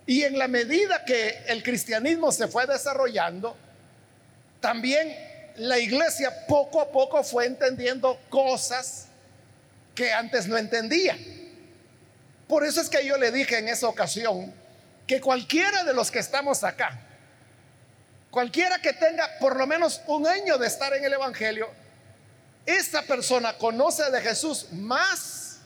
y 0.06 0.24
en 0.24 0.38
la 0.38 0.48
medida 0.48 1.04
que 1.04 1.44
el 1.48 1.62
cristianismo 1.62 2.32
se 2.32 2.48
fue 2.48 2.66
desarrollando, 2.66 3.56
también 4.62 5.14
la 5.58 5.78
iglesia 5.78 6.46
poco 6.48 6.80
a 6.80 6.90
poco 6.90 7.22
fue 7.24 7.48
entendiendo 7.48 8.18
cosas 8.30 9.08
que 9.94 10.14
antes 10.14 10.48
no 10.48 10.58
entendía. 10.58 11.18
Por 12.52 12.66
eso 12.66 12.82
es 12.82 12.90
que 12.90 13.06
yo 13.06 13.18
le 13.18 13.32
dije 13.32 13.60
en 13.60 13.70
esa 13.70 13.88
ocasión 13.88 14.54
que 15.08 15.22
cualquiera 15.22 15.86
de 15.86 15.94
los 15.94 16.12
que 16.12 16.20
estamos 16.20 16.66
acá, 16.66 17.00
cualquiera 18.30 18.82
que 18.82 18.92
tenga 18.92 19.38
por 19.40 19.56
lo 19.56 19.66
menos 19.66 20.02
un 20.08 20.28
año 20.28 20.58
de 20.58 20.68
estar 20.68 20.94
en 20.94 21.06
el 21.06 21.14
Evangelio, 21.14 21.70
esta 22.66 23.04
persona 23.04 23.58
conoce 23.58 24.12
de 24.12 24.20
Jesús 24.20 24.68
más 24.74 25.60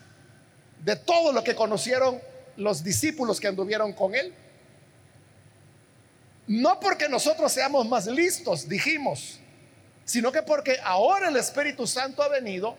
de 0.84 0.96
todo 0.96 1.32
lo 1.34 1.44
que 1.44 1.56
conocieron 1.56 2.22
los 2.56 2.84
discípulos 2.84 3.40
que 3.40 3.48
anduvieron 3.48 3.92
con 3.92 4.14
él. 4.14 4.32
No 6.46 6.80
porque 6.80 7.10
nosotros 7.10 7.52
seamos 7.52 7.88
más 7.88 8.06
listos, 8.06 8.70
dijimos, 8.70 9.40
sino 10.06 10.32
que 10.32 10.44
porque 10.44 10.78
ahora 10.84 11.30
el 11.30 11.38
Espíritu 11.38 11.88
Santo 11.88 12.22
ha 12.22 12.28
venido 12.28 12.78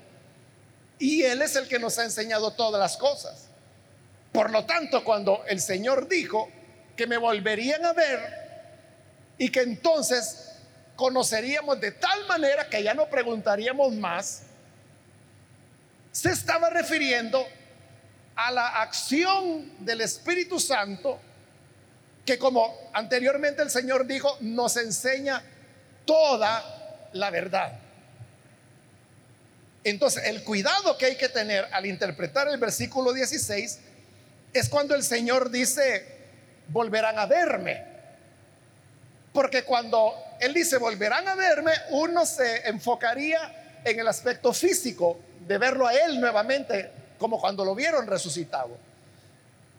y 0.96 1.24
Él 1.24 1.42
es 1.42 1.56
el 1.56 1.66
que 1.66 1.80
nos 1.80 1.98
ha 1.98 2.04
enseñado 2.04 2.52
todas 2.52 2.80
las 2.80 2.96
cosas. 2.96 3.45
Por 4.32 4.50
lo 4.50 4.64
tanto, 4.64 5.02
cuando 5.04 5.44
el 5.46 5.60
Señor 5.60 6.08
dijo 6.08 6.50
que 6.96 7.06
me 7.06 7.16
volverían 7.16 7.84
a 7.84 7.92
ver 7.92 8.20
y 9.38 9.50
que 9.50 9.60
entonces 9.60 10.52
conoceríamos 10.96 11.80
de 11.80 11.92
tal 11.92 12.26
manera 12.26 12.68
que 12.68 12.82
ya 12.82 12.94
no 12.94 13.06
preguntaríamos 13.06 13.92
más, 13.94 14.42
se 16.12 16.30
estaba 16.30 16.70
refiriendo 16.70 17.46
a 18.34 18.50
la 18.50 18.82
acción 18.82 19.84
del 19.84 20.00
Espíritu 20.00 20.58
Santo 20.58 21.20
que 22.24 22.38
como 22.38 22.90
anteriormente 22.92 23.62
el 23.62 23.70
Señor 23.70 24.06
dijo, 24.06 24.36
nos 24.40 24.76
enseña 24.76 25.42
toda 26.04 27.08
la 27.12 27.30
verdad. 27.30 27.78
Entonces, 29.84 30.24
el 30.24 30.42
cuidado 30.42 30.98
que 30.98 31.06
hay 31.06 31.16
que 31.16 31.28
tener 31.28 31.68
al 31.72 31.86
interpretar 31.86 32.48
el 32.48 32.58
versículo 32.58 33.12
16 33.12 33.78
es 34.58 34.68
cuando 34.68 34.94
el 34.94 35.02
Señor 35.02 35.50
dice, 35.50 36.06
volverán 36.68 37.18
a 37.18 37.26
verme. 37.26 37.84
Porque 39.32 39.64
cuando 39.64 40.14
Él 40.40 40.54
dice, 40.54 40.78
volverán 40.78 41.28
a 41.28 41.34
verme, 41.34 41.72
uno 41.90 42.24
se 42.24 42.68
enfocaría 42.68 43.80
en 43.84 44.00
el 44.00 44.08
aspecto 44.08 44.52
físico 44.52 45.18
de 45.46 45.58
verlo 45.58 45.86
a 45.86 45.94
Él 45.94 46.20
nuevamente, 46.20 46.90
como 47.18 47.40
cuando 47.40 47.64
lo 47.64 47.74
vieron 47.74 48.06
resucitado. 48.06 48.76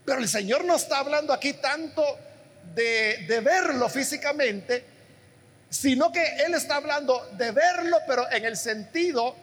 Pero 0.05 0.19
el 0.19 0.29
Señor 0.29 0.63
no 0.63 0.75
está 0.75 0.99
hablando 0.99 1.33
aquí 1.33 1.53
tanto 1.53 2.03
de, 2.73 3.25
de 3.27 3.39
verlo 3.41 3.89
físicamente, 3.89 4.85
sino 5.69 6.11
que 6.11 6.23
Él 6.45 6.53
está 6.53 6.75
hablando 6.75 7.27
de 7.33 7.51
verlo, 7.51 7.97
pero 8.07 8.29
en 8.31 8.45
el 8.45 8.55
sentido 8.55 9.35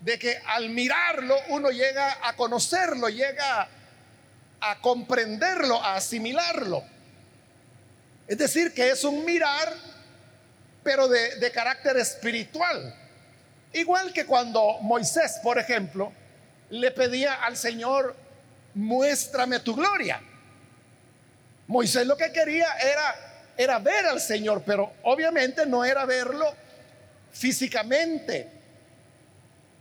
de 0.00 0.18
que 0.18 0.38
al 0.46 0.70
mirarlo 0.70 1.36
uno 1.48 1.70
llega 1.70 2.18
a 2.22 2.34
conocerlo, 2.34 3.08
llega 3.08 3.68
a 4.70 4.80
comprenderlo, 4.80 5.82
a 5.82 5.96
asimilarlo. 5.96 6.84
Es 8.26 8.38
decir, 8.38 8.72
que 8.72 8.90
es 8.90 9.04
un 9.04 9.24
mirar, 9.24 9.74
pero 10.82 11.06
de, 11.08 11.50
carácter 11.52 11.96
espiritual. 11.98 12.94
Igual 13.72 14.12
que 14.12 14.24
cuando 14.24 14.78
Moisés, 14.80 15.40
por 15.42 15.58
ejemplo, 15.58 16.12
le 16.70 16.90
pedía 16.92 17.34
al 17.34 17.56
Señor, 17.56 18.16
muéstrame 18.74 19.60
tu 19.60 19.74
gloria. 19.74 20.22
Moisés 21.66 22.06
lo 22.06 22.16
que 22.16 22.32
quería 22.32 22.68
era, 22.78 23.52
era 23.56 23.78
ver 23.78 24.06
al 24.06 24.20
Señor, 24.20 24.62
pero 24.64 24.94
obviamente 25.02 25.66
no 25.66 25.84
era 25.84 26.06
verlo 26.06 26.54
físicamente, 27.32 28.48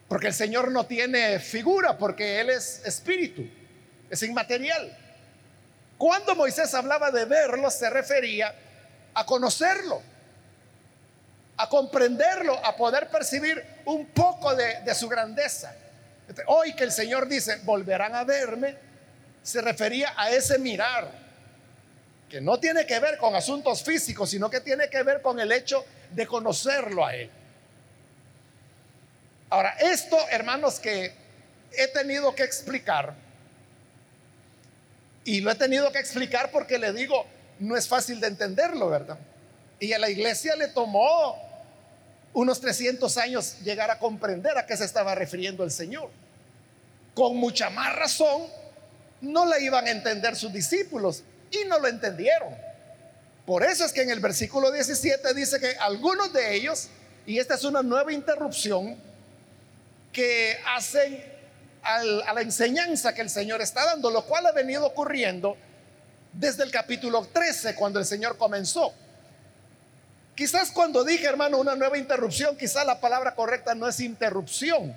porque 0.10 0.28
el 0.28 0.34
Señor 0.34 0.72
no 0.72 0.86
tiene 0.86 1.40
figura, 1.40 1.98
porque 1.98 2.42
Él 2.42 2.50
es 2.50 2.82
espíritu, 2.86 3.48
es 4.14 4.24
inmaterial. 4.24 4.98
Cuando 5.98 6.36
Moisés 6.36 6.74
hablaba 6.74 7.12
de 7.12 7.26
verlo, 7.26 7.70
se 7.70 7.90
refería 7.90 8.54
a 9.14 9.26
conocerlo. 9.26 10.02
a 11.56 11.70
comprenderlo, 11.70 12.54
a 12.66 12.76
poder 12.76 13.10
percibir 13.10 13.64
un 13.86 14.08
poco 14.08 14.56
de, 14.56 14.82
de 14.82 14.96
su 14.96 15.08
grandeza. 15.08 15.76
Hoy 16.48 16.74
que 16.74 16.84
el 16.84 16.92
Señor 16.92 17.28
dice, 17.28 17.58
volverán 17.64 18.16
a 18.16 18.24
verme, 18.24 18.76
se 19.44 19.62
refería 19.62 20.14
a 20.18 20.32
ese 20.32 20.58
mirar, 20.58 21.12
que 22.28 22.42
no 22.42 22.60
tiene 22.60 22.88
que 22.88 23.00
ver 23.00 23.18
con 23.18 23.36
asuntos 23.36 23.84
físicos, 23.84 24.32
sino 24.32 24.50
que 24.50 24.62
tiene 24.62 24.90
que 24.90 25.04
ver 25.04 25.22
con 25.22 25.40
el 25.40 25.52
hecho 25.52 25.86
de 26.10 26.26
conocerlo 26.26 27.06
a 27.06 27.16
Él. 27.16 27.30
Ahora, 29.52 29.76
esto, 29.80 30.18
hermanos, 30.32 30.80
que 30.80 31.14
he 31.72 31.88
tenido 31.90 32.34
que 32.34 32.44
explicar, 32.44 33.14
y 35.26 35.42
lo 35.42 35.52
he 35.52 35.56
tenido 35.56 35.92
que 35.92 36.00
explicar 36.00 36.52
porque 36.52 36.78
le 36.78 36.92
digo, 36.94 37.26
no 37.60 37.78
es 37.78 37.88
fácil 37.88 38.20
de 38.20 38.28
entenderlo, 38.28 38.90
¿verdad? 38.90 39.18
Y 39.80 39.94
a 39.94 40.00
la 40.00 40.10
iglesia 40.10 40.56
le 40.56 40.68
tomó 40.68 41.38
unos 42.34 42.60
300 42.60 43.18
años 43.18 43.60
llegar 43.64 43.92
a 43.92 44.00
comprender 44.00 44.58
a 44.58 44.66
qué 44.66 44.76
se 44.76 44.86
estaba 44.86 45.16
refiriendo 45.16 45.64
el 45.64 45.72
Señor. 45.72 46.10
Con 47.14 47.38
mucha 47.38 47.70
más 47.70 47.96
razón, 47.96 48.44
no 49.22 49.46
le 49.46 49.64
iban 49.64 49.86
a 49.88 49.92
entender 49.92 50.36
sus 50.36 50.52
discípulos 50.52 51.24
y 51.52 51.66
no 51.68 51.80
lo 51.80 51.88
entendieron. 51.88 52.56
Por 53.46 53.64
eso 53.64 53.86
es 53.86 53.94
que 53.94 54.02
en 54.02 54.10
el 54.10 54.20
versículo 54.20 54.72
17 54.72 55.34
dice 55.34 55.60
que 55.60 55.76
algunos 55.78 56.34
de 56.34 56.56
ellos, 56.56 56.90
y 57.26 57.40
esta 57.40 57.56
es 57.56 57.64
una 57.64 57.84
nueva 57.84 58.12
interrupción, 58.12 58.98
que 60.12 60.58
hacen 60.76 61.33
a 61.84 62.34
la 62.34 62.42
enseñanza 62.42 63.14
que 63.14 63.22
el 63.22 63.30
Señor 63.30 63.62
está 63.62 63.86
dando, 63.86 64.10
lo 64.10 64.24
cual 64.26 64.46
ha 64.46 64.52
venido 64.52 64.86
ocurriendo 64.86 65.58
desde 66.34 66.64
el 66.64 66.72
capítulo 66.72 67.28
13, 67.32 67.76
cuando 67.76 68.00
el 68.00 68.06
Señor 68.06 68.38
comenzó. 68.38 68.94
Quizás 70.36 70.72
cuando 70.72 71.04
dije, 71.04 71.26
hermano, 71.26 71.60
una 71.60 71.76
nueva 71.76 71.98
interrupción, 71.98 72.58
quizás 72.58 72.86
la 72.86 73.00
palabra 73.00 73.36
correcta 73.36 73.76
no 73.76 73.88
es 73.88 74.00
interrupción, 74.00 74.96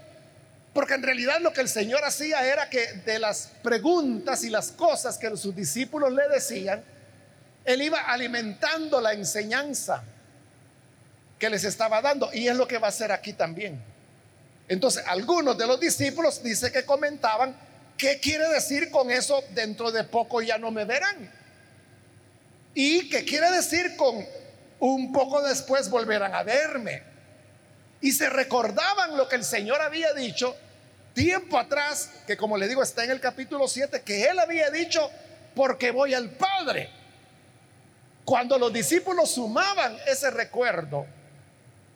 porque 0.72 0.94
en 0.94 1.02
realidad 1.02 1.40
lo 1.40 1.52
que 1.52 1.60
el 1.60 1.68
Señor 1.68 2.04
hacía 2.04 2.46
era 2.46 2.70
que 2.70 2.92
de 3.04 3.18
las 3.18 3.50
preguntas 3.62 4.44
y 4.44 4.50
las 4.50 4.70
cosas 4.70 5.18
que 5.18 5.36
sus 5.36 5.54
discípulos 5.54 6.12
le 6.12 6.26
decían, 6.28 6.82
Él 7.64 7.82
iba 7.82 8.00
alimentando 8.00 9.00
la 9.00 9.12
enseñanza 9.12 10.02
que 11.38 11.50
les 11.50 11.64
estaba 11.64 12.00
dando. 12.00 12.30
Y 12.32 12.48
es 12.48 12.56
lo 12.56 12.66
que 12.66 12.78
va 12.78 12.86
a 12.86 12.90
hacer 12.90 13.12
aquí 13.12 13.32
también. 13.32 13.82
Entonces, 14.68 15.04
algunos 15.06 15.56
de 15.56 15.66
los 15.66 15.78
discípulos 15.78 16.42
dice 16.42 16.72
que 16.72 16.84
comentaban, 16.84 17.56
¿qué 17.96 18.18
quiere 18.18 18.48
decir 18.48 18.90
con 18.90 19.10
eso? 19.10 19.42
Dentro 19.50 19.92
de 19.92 20.04
poco 20.04 20.42
ya 20.42 20.58
no 20.58 20.70
me 20.70 20.84
verán. 20.84 21.30
¿Y 22.74 23.08
qué 23.08 23.24
quiere 23.24 23.50
decir 23.52 23.96
con 23.96 24.26
un 24.80 25.12
poco 25.12 25.42
después 25.42 25.88
volverán 25.88 26.34
a 26.34 26.42
verme? 26.42 27.02
Y 28.00 28.12
se 28.12 28.28
recordaban 28.28 29.16
lo 29.16 29.28
que 29.28 29.36
el 29.36 29.44
Señor 29.44 29.80
había 29.80 30.12
dicho 30.12 30.56
tiempo 31.14 31.58
atrás, 31.58 32.10
que 32.26 32.36
como 32.36 32.58
le 32.58 32.68
digo 32.68 32.82
está 32.82 33.04
en 33.04 33.12
el 33.12 33.20
capítulo 33.20 33.68
7, 33.68 34.02
que 34.02 34.24
él 34.24 34.38
había 34.38 34.70
dicho, 34.70 35.10
porque 35.54 35.90
voy 35.90 36.12
al 36.12 36.30
Padre. 36.30 36.90
Cuando 38.24 38.58
los 38.58 38.72
discípulos 38.72 39.30
sumaban 39.30 39.96
ese 40.06 40.30
recuerdo 40.30 41.06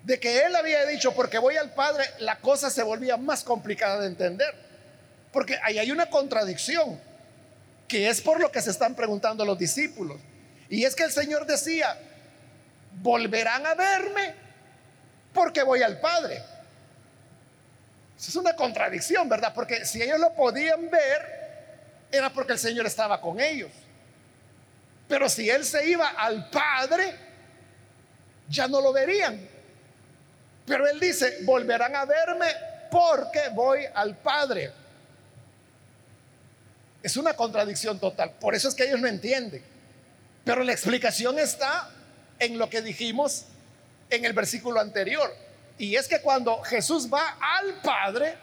de 0.02 0.18
que 0.18 0.40
él 0.46 0.56
había 0.56 0.86
dicho, 0.86 1.12
porque 1.12 1.38
voy 1.38 1.56
al 1.56 1.74
Padre, 1.74 2.04
la 2.18 2.38
cosa 2.38 2.70
se 2.70 2.82
volvía 2.82 3.16
más 3.16 3.44
complicada 3.44 4.00
de 4.00 4.06
entender. 4.06 4.54
Porque 5.32 5.58
ahí 5.62 5.78
hay 5.78 5.90
una 5.90 6.06
contradicción, 6.06 7.00
que 7.86 8.08
es 8.08 8.20
por 8.20 8.40
lo 8.40 8.50
que 8.50 8.62
se 8.62 8.70
están 8.70 8.94
preguntando 8.94 9.44
los 9.44 9.58
discípulos. 9.58 10.18
Y 10.68 10.84
es 10.84 10.94
que 10.94 11.04
el 11.04 11.12
Señor 11.12 11.46
decía, 11.46 11.98
volverán 13.02 13.66
a 13.66 13.74
verme 13.74 14.34
porque 15.32 15.62
voy 15.62 15.82
al 15.82 16.00
Padre. 16.00 16.42
Es 18.18 18.36
una 18.36 18.54
contradicción, 18.54 19.28
¿verdad? 19.28 19.52
Porque 19.54 19.84
si 19.84 20.02
ellos 20.02 20.20
lo 20.20 20.34
podían 20.34 20.90
ver, 20.90 21.40
era 22.12 22.30
porque 22.30 22.52
el 22.52 22.58
Señor 22.58 22.86
estaba 22.86 23.20
con 23.20 23.40
ellos. 23.40 23.70
Pero 25.08 25.28
si 25.28 25.48
Él 25.48 25.64
se 25.64 25.88
iba 25.88 26.08
al 26.08 26.50
Padre, 26.50 27.14
ya 28.48 28.68
no 28.68 28.80
lo 28.80 28.92
verían. 28.92 29.40
Pero 30.70 30.88
Él 30.88 31.00
dice, 31.00 31.38
volverán 31.42 31.96
a 31.96 32.04
verme 32.04 32.46
porque 32.92 33.40
voy 33.52 33.80
al 33.92 34.16
Padre. 34.16 34.70
Es 37.02 37.16
una 37.16 37.34
contradicción 37.34 37.98
total. 37.98 38.30
Por 38.40 38.54
eso 38.54 38.68
es 38.68 38.74
que 38.76 38.84
ellos 38.84 39.00
no 39.00 39.08
entienden. 39.08 39.64
Pero 40.44 40.62
la 40.62 40.72
explicación 40.72 41.40
está 41.40 41.90
en 42.38 42.56
lo 42.56 42.70
que 42.70 42.82
dijimos 42.82 43.46
en 44.10 44.24
el 44.24 44.32
versículo 44.32 44.78
anterior. 44.78 45.34
Y 45.76 45.96
es 45.96 46.06
que 46.06 46.20
cuando 46.20 46.62
Jesús 46.62 47.12
va 47.12 47.36
al 47.40 47.80
Padre, 47.82 48.36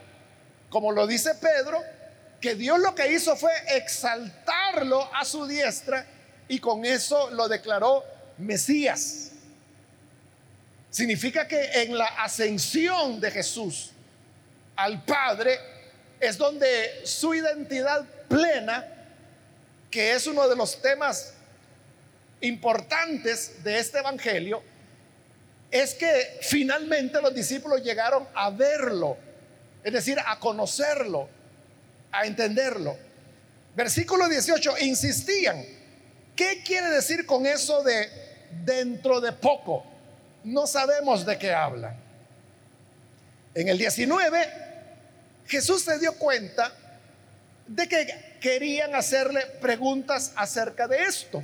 como 0.69 0.91
lo 0.91 1.07
dice 1.07 1.33
Pedro, 1.35 1.81
que 2.41 2.55
Dios 2.55 2.77
lo 2.79 2.93
que 2.93 3.09
hizo 3.09 3.37
fue 3.37 3.53
exaltarlo 3.69 5.09
a 5.15 5.23
su 5.23 5.47
diestra 5.47 6.05
y 6.49 6.59
con 6.59 6.83
eso 6.83 7.29
lo 7.31 7.47
declaró 7.47 8.03
Mesías. 8.37 9.26
Significa 10.89 11.47
que 11.47 11.83
en 11.83 11.97
la 11.97 12.05
ascensión 12.05 13.19
de 13.19 13.31
Jesús 13.31 13.91
al 14.75 15.03
Padre 15.03 15.59
es 16.19 16.37
donde 16.37 17.01
su 17.03 17.33
identidad 17.33 18.05
plena, 18.27 18.85
que 19.91 20.13
es 20.13 20.27
uno 20.27 20.47
de 20.47 20.55
los 20.55 20.81
temas 20.81 21.33
importantes 22.41 23.63
de 23.63 23.79
este 23.79 23.99
Evangelio, 23.99 24.63
es 25.69 25.93
que 25.93 26.39
finalmente 26.41 27.21
los 27.21 27.33
discípulos 27.33 27.83
llegaron 27.83 28.27
a 28.33 28.49
verlo, 28.49 29.17
es 29.83 29.91
decir, 29.91 30.17
a 30.25 30.39
conocerlo, 30.39 31.27
a 32.11 32.25
entenderlo. 32.25 32.97
Versículo 33.75 34.27
18, 34.29 34.79
insistían, 34.79 35.63
¿qué 36.35 36.63
quiere 36.63 36.89
decir 36.89 37.25
con 37.25 37.45
eso 37.45 37.83
de 37.83 38.09
dentro 38.63 39.19
de 39.19 39.33
poco? 39.33 39.96
No 40.47 40.65
sabemos 40.65 41.25
de 41.25 41.37
qué 41.37 41.53
habla. 41.53 41.93
En 43.53 43.67
el 43.67 43.77
19, 43.77 44.47
Jesús 45.45 45.81
se 45.81 45.99
dio 45.99 46.13
cuenta 46.13 46.71
de 47.67 47.85
que 47.89 48.37
querían 48.39 48.95
hacerle 48.95 49.45
preguntas 49.59 50.31
acerca 50.37 50.87
de 50.87 51.03
esto. 51.03 51.43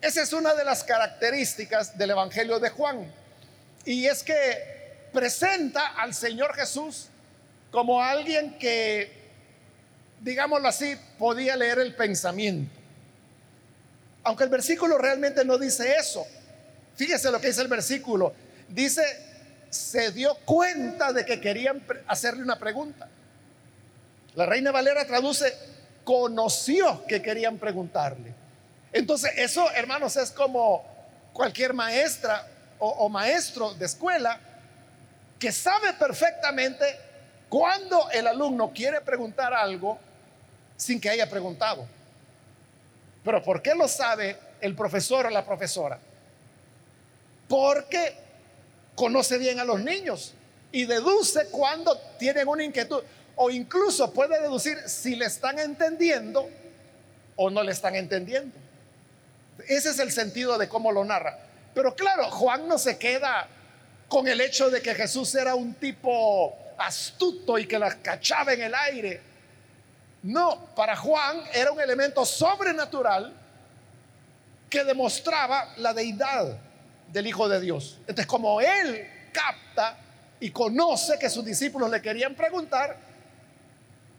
Esa 0.00 0.22
es 0.22 0.32
una 0.32 0.52
de 0.54 0.64
las 0.64 0.82
características 0.82 1.96
del 1.96 2.10
Evangelio 2.10 2.58
de 2.58 2.70
Juan. 2.70 3.12
Y 3.84 4.06
es 4.06 4.24
que 4.24 5.08
presenta 5.12 5.94
al 5.94 6.12
Señor 6.12 6.56
Jesús 6.56 7.06
como 7.70 8.02
alguien 8.02 8.58
que, 8.58 9.12
digámoslo 10.20 10.66
así, 10.66 10.96
podía 11.20 11.54
leer 11.54 11.78
el 11.78 11.94
pensamiento. 11.94 12.74
Aunque 14.24 14.42
el 14.42 14.50
versículo 14.50 14.98
realmente 14.98 15.44
no 15.44 15.56
dice 15.56 15.94
eso. 15.94 16.26
Fíjese 16.96 17.30
lo 17.30 17.40
que 17.40 17.48
dice 17.48 17.62
el 17.62 17.68
versículo. 17.68 18.32
Dice, 18.68 19.02
se 19.70 20.12
dio 20.12 20.34
cuenta 20.44 21.12
de 21.12 21.24
que 21.24 21.40
querían 21.40 21.82
hacerle 22.06 22.42
una 22.42 22.58
pregunta. 22.58 23.08
La 24.34 24.46
reina 24.46 24.72
Valera 24.72 25.04
traduce, 25.06 25.56
conoció 26.04 27.04
que 27.06 27.22
querían 27.22 27.58
preguntarle. 27.58 28.34
Entonces, 28.92 29.32
eso, 29.36 29.70
hermanos, 29.72 30.16
es 30.16 30.30
como 30.30 30.84
cualquier 31.32 31.74
maestra 31.74 32.46
o, 32.78 33.08
maestro 33.08 33.74
de 33.74 33.86
escuela 33.86 34.38
que 35.38 35.50
sabe 35.50 35.92
perfectamente 35.94 36.84
cuando 37.48 38.10
el 38.10 38.26
alumno 38.26 38.72
quiere 38.72 39.00
preguntar 39.00 39.54
algo 39.54 39.98
sin 40.76 41.00
que 41.00 41.08
haya 41.08 41.28
preguntado. 41.28 41.86
Pero 43.24 43.42
¿por 43.42 43.62
qué 43.62 43.74
lo 43.74 43.88
sabe 43.88 44.36
el 44.60 44.74
profesor 44.74 45.26
o 45.26 45.30
la 45.30 45.44
profesora? 45.44 45.98
Porque 47.54 48.16
conoce 48.96 49.38
bien 49.38 49.60
a 49.60 49.64
los 49.64 49.78
niños 49.78 50.34
y 50.72 50.86
deduce 50.86 51.46
cuando 51.52 51.96
tienen 52.18 52.48
una 52.48 52.64
inquietud 52.64 53.00
o 53.36 53.48
incluso 53.48 54.12
puede 54.12 54.40
deducir 54.40 54.76
si 54.88 55.14
le 55.14 55.26
están 55.26 55.60
entendiendo 55.60 56.50
o 57.36 57.50
no 57.50 57.62
le 57.62 57.70
están 57.70 57.94
entendiendo. 57.94 58.56
Ese 59.68 59.90
es 59.90 60.00
el 60.00 60.10
sentido 60.10 60.58
de 60.58 60.68
cómo 60.68 60.90
lo 60.90 61.04
narra. 61.04 61.38
Pero 61.76 61.94
claro, 61.94 62.28
Juan 62.28 62.66
no 62.66 62.76
se 62.76 62.98
queda 62.98 63.46
con 64.08 64.26
el 64.26 64.40
hecho 64.40 64.68
de 64.68 64.82
que 64.82 64.92
Jesús 64.92 65.32
era 65.36 65.54
un 65.54 65.74
tipo 65.74 66.58
astuto 66.76 67.56
y 67.56 67.68
que 67.68 67.78
la 67.78 68.02
cachaba 68.02 68.52
en 68.52 68.62
el 68.62 68.74
aire. 68.74 69.22
No, 70.24 70.74
para 70.74 70.96
Juan 70.96 71.40
era 71.52 71.70
un 71.70 71.80
elemento 71.80 72.26
sobrenatural 72.26 73.32
que 74.68 74.82
demostraba 74.82 75.72
la 75.76 75.94
deidad 75.94 76.58
del 77.12 77.26
Hijo 77.26 77.48
de 77.48 77.60
Dios. 77.60 77.98
Entonces, 78.00 78.26
como 78.26 78.60
él 78.60 79.08
capta 79.32 79.98
y 80.40 80.50
conoce 80.50 81.18
que 81.18 81.30
sus 81.30 81.44
discípulos 81.44 81.90
le 81.90 82.02
querían 82.02 82.34
preguntar, 82.34 82.96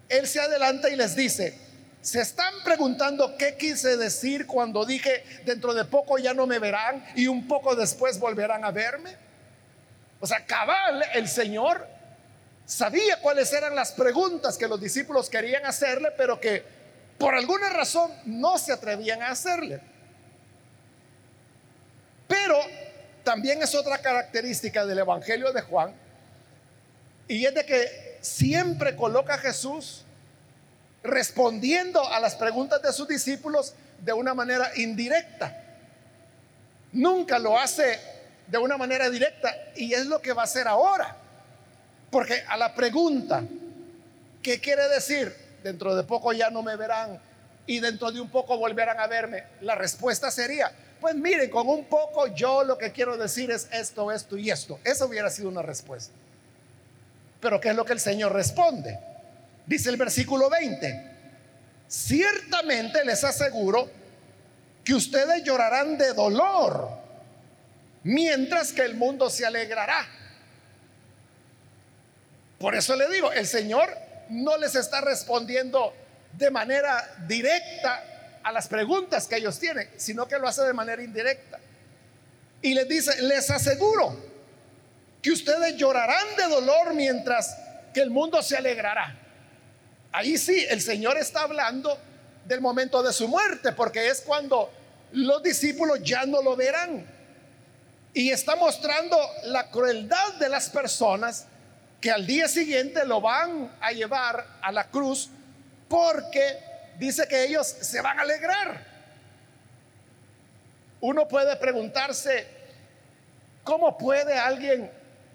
él 0.10 0.28
se 0.28 0.39
adelanta 0.39 0.89
y 0.89 0.95
les 0.95 1.15
dice, 1.15 1.60
se 2.02 2.21
están 2.21 2.54
preguntando 2.63 3.36
qué 3.38 3.58
quise 3.58 3.98
decir 3.98 4.45
cuando 4.45 4.86
dije 4.86 5.24
dentro 5.43 5.74
de 5.74 5.86
poco 5.86 6.19
ya 6.19 6.34
no 6.34 6.45
me 6.45 6.60
verán 6.60 7.04
y 7.15 7.28
un 7.28 7.48
poco 7.48 7.76
después 7.76 8.19
volverán 8.19 8.63
a 8.63 8.71
verme. 8.71 9.17
O 10.19 10.28
sea, 10.28 10.45
cabal, 10.45 11.04
el 11.13 11.28
Señor 11.28 11.88
sabía 12.65 13.19
cuáles 13.21 13.52
eran 13.54 13.76
las 13.76 13.91
preguntas 13.91 14.58
que 14.58 14.67
los 14.67 14.80
discípulos 14.80 15.30
querían 15.30 15.65
hacerle, 15.65 16.12
pero 16.12 16.39
que 16.39 16.63
por 17.17 17.34
alguna 17.34 17.69
razón 17.69 18.12
no 18.26 18.58
se 18.58 18.71
atrevían 18.71 19.21
a 19.21 19.30
hacerle. 19.30 19.82
Pero 22.28 22.60
también 23.24 23.62
es 23.62 23.74
otra 23.76 23.98
característica 23.98 24.86
del 24.86 25.00
Evangelio 25.00 25.52
de 25.52 25.62
Juan, 25.62 25.94
y 27.28 27.46
es 27.46 27.54
de 27.54 27.66
que 27.66 28.18
siempre 28.22 28.96
coloca 28.96 29.36
a 29.36 29.38
Jesús 29.38 30.04
respondiendo 31.04 32.08
a 32.08 32.20
las 32.20 32.36
preguntas 32.36 32.82
de 32.82 32.92
sus 32.92 33.08
discípulos 33.08 33.74
de 34.00 34.14
una 34.14 34.34
manera 34.34 34.72
indirecta. 34.76 35.64
Nunca 36.92 37.40
lo 37.40 37.60
hace 37.60 38.00
de 38.48 38.58
una 38.58 38.78
manera 38.78 39.10
directa 39.10 39.56
y 39.76 39.94
es 39.94 40.06
lo 40.06 40.22
que 40.22 40.34
va 40.34 40.44
a 40.44 40.46
hacer 40.46 40.68
ahora. 40.68 41.16
Porque 42.10 42.44
a 42.48 42.58
la 42.58 42.74
pregunta, 42.74 43.44
¿qué 44.42 44.60
quiere 44.60 44.88
decir? 44.90 45.36
Dentro 45.64 45.96
de 45.96 46.04
poco 46.04 46.32
ya 46.32 46.50
no 46.50 46.62
me 46.62 46.76
verán 46.76 47.20
y 47.68 47.80
dentro 47.80 48.12
de 48.12 48.22
un 48.22 48.30
poco 48.30 48.58
volverán 48.58 49.00
a 49.00 49.08
verme. 49.08 49.44
La 49.62 49.76
respuesta 49.76 50.32
sería, 50.32 50.72
pues 51.06 51.18
miren, 51.18 51.52
con 51.52 51.70
un 51.70 51.86
poco 51.86 52.34
yo 52.34 52.63
lo 52.63 52.80
que 52.80 52.91
quiero 52.91 53.15
decir 53.15 53.52
es 53.52 53.68
esto, 53.72 54.12
esto 54.12 54.39
y 54.39 54.50
esto. 54.50 54.80
Eso 54.84 55.06
hubiera 55.06 55.30
sido 55.30 55.50
una 55.50 55.62
respuesta. 55.62 56.12
Pero 57.39 57.62
¿qué 57.62 57.70
es 57.70 57.76
lo 57.76 57.86
que 57.86 57.94
el 57.94 58.00
Señor 58.00 58.34
responde? 58.34 58.98
Dice 59.68 59.91
el 59.91 59.98
versículo 59.98 60.50
20, 60.50 61.12
ciertamente 61.88 63.06
les 63.06 63.24
aseguro 63.24 63.88
que 64.84 64.96
ustedes 64.96 65.44
llorarán 65.44 65.96
de 65.96 66.12
dolor, 66.13 66.89
mientras 68.02 68.74
que 68.74 68.82
el 68.82 68.96
mundo 68.96 69.30
se 69.30 69.46
alegrará. 69.46 70.08
Por 72.58 72.74
eso 72.74 72.96
le 72.96 73.08
digo, 73.10 73.32
el 73.32 73.46
Señor 73.46 73.96
no 74.30 74.58
les 74.58 74.74
está 74.74 75.02
respondiendo 75.02 75.94
de 76.34 76.50
manera 76.50 77.15
directa 77.28 78.14
a 78.45 78.51
las 78.51 78.67
preguntas 78.67 79.27
que 79.27 79.38
ellos 79.38 79.58
tienen, 79.58 79.89
sino 79.97 80.27
que 80.27 80.38
lo 80.38 80.47
hace 80.47 80.62
de 80.62 80.71
manera 80.71 81.01
indirecta. 81.01 81.60
Y 82.62 82.75
les 82.75 82.88
dice, 82.88 83.19
les 83.23 83.49
aseguro 83.49 84.15
que 85.19 85.31
ustedes 85.31 85.75
llorarán 85.77 86.36
de 86.38 86.43
dolor 86.43 86.93
mientras 86.93 87.58
que 87.91 88.01
el 88.01 88.12
mundo 88.12 88.43
se 88.43 88.55
alegrará. 88.55 89.17
Ahí 90.12 90.38
sí, 90.38 90.63
el 90.69 90.79
Señor 90.79 91.17
está 91.17 91.41
hablando 91.41 91.97
del 92.45 92.62
momento 92.62 93.01
de 93.01 93.13
su 93.13 93.27
muerte, 93.27 93.71
porque 93.71 94.10
es 94.10 94.21
cuando 94.21 94.71
los 95.13 95.41
discípulos 95.41 96.01
ya 96.03 96.27
no 96.27 96.43
lo 96.43 96.55
verán. 96.55 97.03
Y 98.13 98.29
está 98.29 98.55
mostrando 98.55 99.17
la 99.45 99.71
crueldad 99.71 100.36
de 100.36 100.49
las 100.49 100.69
personas 100.69 101.47
que 101.99 102.12
al 102.12 102.27
día 102.27 102.47
siguiente 102.47 103.08
lo 103.08 103.21
van 103.21 103.75
a 103.81 103.91
llevar 103.91 104.45
a 104.62 104.71
la 104.71 104.88
cruz 104.91 105.31
porque 105.89 106.75
dice 106.97 107.27
que 107.27 107.45
ellos 107.45 107.67
se 107.67 108.01
van 108.01 108.19
a 108.19 108.23
alegrar. 108.23 108.86
Uno 111.01 111.27
puede 111.27 111.55
preguntarse, 111.58 112.47
¿cómo 113.63 113.97
puede 113.97 114.38
alguien 114.38 114.91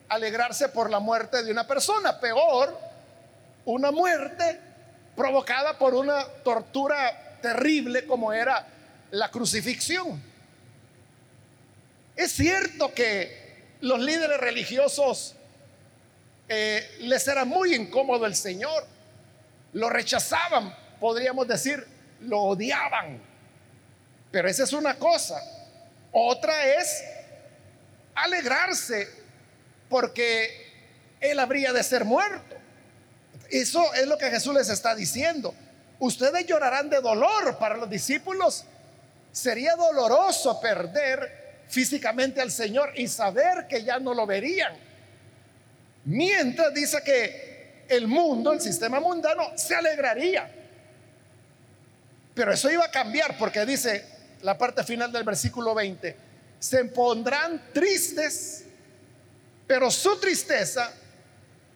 alegrarse 0.09 0.69
por 0.69 0.91
la 0.91 0.99
muerte 0.99 1.43
de 1.43 1.53
una 1.53 1.67
persona? 1.67 2.19
Peor, 2.19 2.77
una 3.65 3.91
muerte 3.91 4.61
provocada 5.15 5.79
por 5.79 5.95
una 5.95 6.25
tortura 6.43 7.39
terrible 7.41 8.07
como 8.07 8.33
era 8.33 8.67
la 9.11 9.31
crucifixión. 9.31 10.23
Es 12.17 12.33
cierto 12.33 12.93
que 12.93 13.77
los 13.81 14.01
líderes 14.01 14.39
religiosos 14.39 15.35
eh, 16.49 16.97
les 17.01 17.27
era 17.29 17.45
muy 17.45 17.75
incómodo 17.75 18.27
el 18.27 18.35
Señor, 18.35 18.87
lo 19.73 19.89
rechazaban, 19.89 20.75
podríamos 21.01 21.49
decir, 21.49 21.87
lo 22.21 22.41
odiaban. 22.41 23.21
Pero 24.31 24.49
esa 24.49 24.65
es 24.65 24.73
una 24.73 24.95
cosa. 24.95 25.41
Otra 26.13 26.67
es 26.67 27.03
alegrarse 28.15 29.09
porque 29.89 30.71
él 31.21 31.39
habría 31.39 31.73
de 31.73 31.83
ser 31.83 32.05
muerto. 32.05 32.57
Eso 33.51 33.93
es 33.95 34.07
lo 34.07 34.17
que 34.17 34.31
Jesús 34.31 34.55
les 34.55 34.69
está 34.69 34.95
diciendo. 34.95 35.55
Ustedes 35.99 36.47
llorarán 36.47 36.89
de 36.89 37.01
dolor. 37.01 37.59
Para 37.59 37.77
los 37.77 37.91
discípulos 37.91 38.65
sería 39.33 39.75
doloroso 39.75 40.61
perder 40.61 41.41
físicamente 41.69 42.41
al 42.41 42.51
Señor 42.51 42.93
y 42.97 43.09
saber 43.09 43.67
que 43.69 43.83
ya 43.83 43.99
no 43.99 44.15
lo 44.15 44.27
verían. 44.27 44.77
Mientras 46.05 46.73
dice 46.73 47.03
que 47.05 47.85
el 47.89 48.07
mundo, 48.07 48.53
el 48.53 48.61
sistema 48.61 49.01
mundano, 49.01 49.53
se 49.57 49.75
alegraría. 49.75 50.60
Pero 52.41 52.55
eso 52.55 52.71
iba 52.71 52.87
a 52.87 52.91
cambiar 52.91 53.37
porque 53.37 53.67
dice 53.67 54.03
la 54.41 54.57
parte 54.57 54.83
final 54.83 55.13
del 55.13 55.25
versículo 55.25 55.75
20, 55.75 56.17
se 56.59 56.87
pondrán 56.87 57.71
tristes, 57.71 58.65
pero 59.67 59.91
su 59.91 60.19
tristeza 60.19 60.91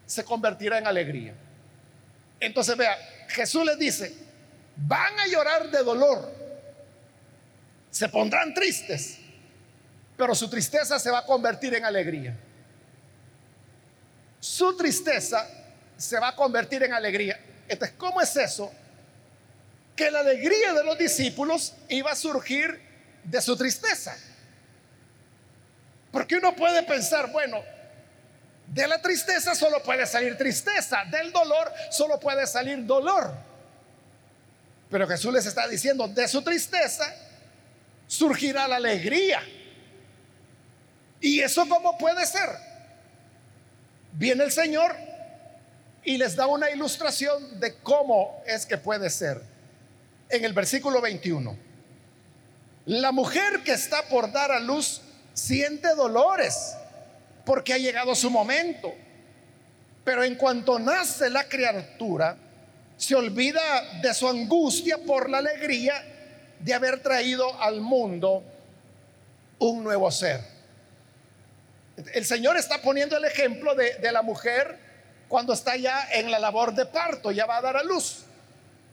se 0.06 0.24
convertirá 0.24 0.78
en 0.78 0.86
alegría. 0.86 1.34
Entonces 2.40 2.78
vea, 2.78 2.96
Jesús 3.28 3.62
les 3.66 3.78
dice, 3.78 4.14
van 4.74 5.18
a 5.18 5.26
llorar 5.26 5.70
de 5.70 5.82
dolor, 5.84 6.32
se 7.90 8.08
pondrán 8.08 8.54
tristes, 8.54 9.18
pero 10.16 10.34
su 10.34 10.48
tristeza 10.48 10.98
se 10.98 11.10
va 11.10 11.18
a 11.18 11.26
convertir 11.26 11.74
en 11.74 11.84
alegría. 11.84 12.34
Su 14.40 14.74
tristeza 14.78 15.46
se 15.98 16.18
va 16.18 16.28
a 16.28 16.34
convertir 16.34 16.82
en 16.84 16.94
alegría. 16.94 17.38
Entonces, 17.68 17.94
¿cómo 17.98 18.22
es 18.22 18.34
eso? 18.34 18.72
Que 19.96 20.10
la 20.10 20.20
alegría 20.20 20.72
de 20.72 20.84
los 20.84 20.98
discípulos 20.98 21.74
iba 21.88 22.10
a 22.10 22.16
surgir 22.16 22.80
de 23.24 23.40
su 23.40 23.56
tristeza. 23.56 24.16
Porque 26.10 26.36
uno 26.36 26.54
puede 26.54 26.82
pensar, 26.84 27.30
bueno, 27.32 27.62
de 28.68 28.86
la 28.86 29.00
tristeza 29.00 29.54
solo 29.54 29.82
puede 29.82 30.06
salir 30.06 30.36
tristeza, 30.36 31.04
del 31.10 31.32
dolor 31.32 31.72
solo 31.90 32.18
puede 32.18 32.46
salir 32.46 32.84
dolor. 32.86 33.32
Pero 34.90 35.08
Jesús 35.08 35.32
les 35.32 35.46
está 35.46 35.66
diciendo, 35.66 36.06
de 36.08 36.28
su 36.28 36.42
tristeza 36.42 37.12
surgirá 38.06 38.68
la 38.68 38.76
alegría. 38.76 39.42
¿Y 41.20 41.40
eso 41.40 41.68
cómo 41.68 41.98
puede 41.98 42.24
ser? 42.26 42.48
Viene 44.12 44.44
el 44.44 44.52
Señor 44.52 44.94
y 46.04 46.18
les 46.18 46.36
da 46.36 46.46
una 46.46 46.70
ilustración 46.70 47.58
de 47.58 47.76
cómo 47.78 48.42
es 48.46 48.66
que 48.66 48.78
puede 48.78 49.10
ser. 49.10 49.53
En 50.28 50.44
el 50.44 50.52
versículo 50.52 51.00
21, 51.00 51.56
la 52.86 53.12
mujer 53.12 53.62
que 53.62 53.72
está 53.72 54.08
por 54.08 54.32
dar 54.32 54.52
a 54.52 54.60
luz 54.60 55.00
siente 55.32 55.94
dolores 55.94 56.76
porque 57.44 57.72
ha 57.72 57.78
llegado 57.78 58.14
su 58.14 58.30
momento. 58.30 58.92
Pero 60.04 60.22
en 60.22 60.34
cuanto 60.34 60.78
nace 60.78 61.30
la 61.30 61.44
criatura, 61.44 62.36
se 62.96 63.14
olvida 63.14 64.00
de 64.00 64.12
su 64.14 64.28
angustia 64.28 64.98
por 64.98 65.30
la 65.30 65.38
alegría 65.38 66.02
de 66.60 66.74
haber 66.74 67.00
traído 67.00 67.60
al 67.60 67.80
mundo 67.80 68.42
un 69.58 69.82
nuevo 69.82 70.10
ser. 70.10 70.40
El 72.12 72.24
Señor 72.24 72.56
está 72.56 72.82
poniendo 72.82 73.16
el 73.16 73.24
ejemplo 73.24 73.74
de, 73.74 74.12
la 74.12 74.22
mujer 74.22 74.78
cuando 75.28 75.52
está 75.52 75.76
ya 75.76 76.08
en 76.12 76.30
la 76.30 76.38
labor 76.38 76.74
de 76.74 76.86
parto, 76.86 77.30
ya 77.30 77.46
va 77.46 77.58
a 77.58 77.62
dar 77.62 77.76
a 77.76 77.82
luz. 77.82 78.23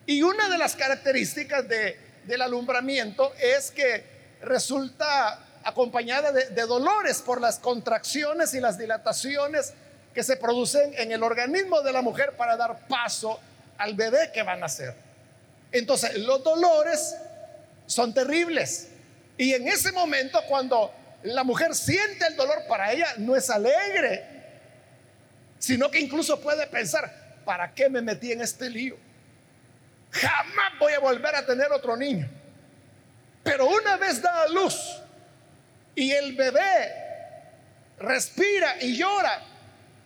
Y 0.06 0.22
una 0.24 0.50
de 0.50 0.58
las 0.58 0.76
características 0.76 1.66
del 1.68 2.42
alumbramiento 2.42 3.34
es 3.40 3.72
que 3.72 4.04
resulta 4.42 5.46
acompañada 5.64 6.32
de, 6.32 6.66
dolores 6.66 7.22
por 7.22 7.40
las 7.40 7.60
contracciones 7.60 8.54
y 8.54 8.60
las 8.60 8.78
dilataciones 8.78 9.74
que 10.14 10.24
se 10.24 10.38
producen 10.38 10.94
en 10.98 11.12
el 11.12 11.24
organismo 11.24 11.82
de 11.82 11.94
la 11.94 12.02
mujer 12.02 12.34
para 12.36 12.58
dar 12.58 12.88
paso 12.88 13.40
al 13.78 13.94
bebé 13.94 14.32
que 14.34 14.44
va 14.44 14.54
a 14.54 14.58
nacer. 14.58 14.94
Entonces, 15.72 16.18
los 16.18 16.44
dolores 16.44 17.16
son 17.86 18.14
terribles. 18.14 18.90
Y 19.38 19.54
en 19.54 19.68
ese 19.68 19.92
momento, 19.92 20.42
cuando 20.50 20.92
la 21.24 21.44
mujer 21.44 21.74
siente 21.76 22.26
el 22.28 22.36
dolor, 22.36 22.66
para 22.68 22.92
ella 22.92 23.08
no 23.18 23.36
es 23.36 23.50
alegre, 23.50 24.26
sino 25.60 25.90
que 25.90 26.00
incluso 26.00 26.42
puede 26.42 26.68
pensar, 26.68 27.40
¿para 27.46 27.74
qué 27.74 27.90
me 27.90 28.02
metí 28.02 28.32
en 28.32 28.42
este 28.42 28.70
lío? 28.70 28.98
Jamás 30.12 30.80
voy 30.80 30.94
a 30.94 31.00
volver 31.00 31.36
a 31.36 31.46
tener 31.46 31.72
otro 31.72 31.96
niño. 31.96 32.30
Pero 33.44 33.68
una 33.68 33.98
vez 33.98 34.22
dada 34.22 34.48
luz, 34.50 35.02
y 35.96 36.12
el 36.12 36.36
bebé 36.36 36.94
respira 38.00 38.82
y 38.82 38.98
llora 38.98 39.44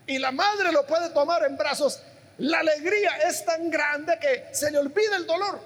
y 0.07 0.17
la 0.17 0.31
madre 0.31 0.71
lo 0.71 0.85
puede 0.85 1.09
tomar 1.09 1.43
en 1.43 1.57
brazos, 1.57 2.01
la 2.37 2.59
alegría 2.59 3.17
es 3.27 3.45
tan 3.45 3.69
grande 3.69 4.17
que 4.19 4.47
se 4.51 4.69
le 4.71 4.77
olvida 4.77 5.15
el 5.15 5.25
dolor. 5.25 5.59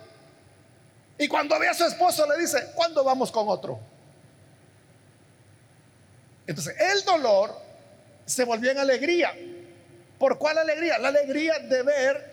Y 1.17 1.27
cuando 1.27 1.59
ve 1.59 1.67
a 1.67 1.73
su 1.73 1.83
esposo 1.83 2.25
le 2.27 2.39
dice, 2.39 2.71
¿cuándo 2.73 3.03
vamos 3.03 3.31
con 3.31 3.49
otro? 3.49 3.79
Entonces, 6.47 6.75
el 6.79 7.03
dolor 7.03 7.55
se 8.25 8.45
volvió 8.45 8.71
en 8.71 8.77
alegría. 8.77 9.33
¿Por 10.17 10.37
cuál 10.37 10.57
alegría? 10.57 10.97
La 10.97 11.09
alegría 11.09 11.59
de 11.59 11.83
ver 11.83 12.28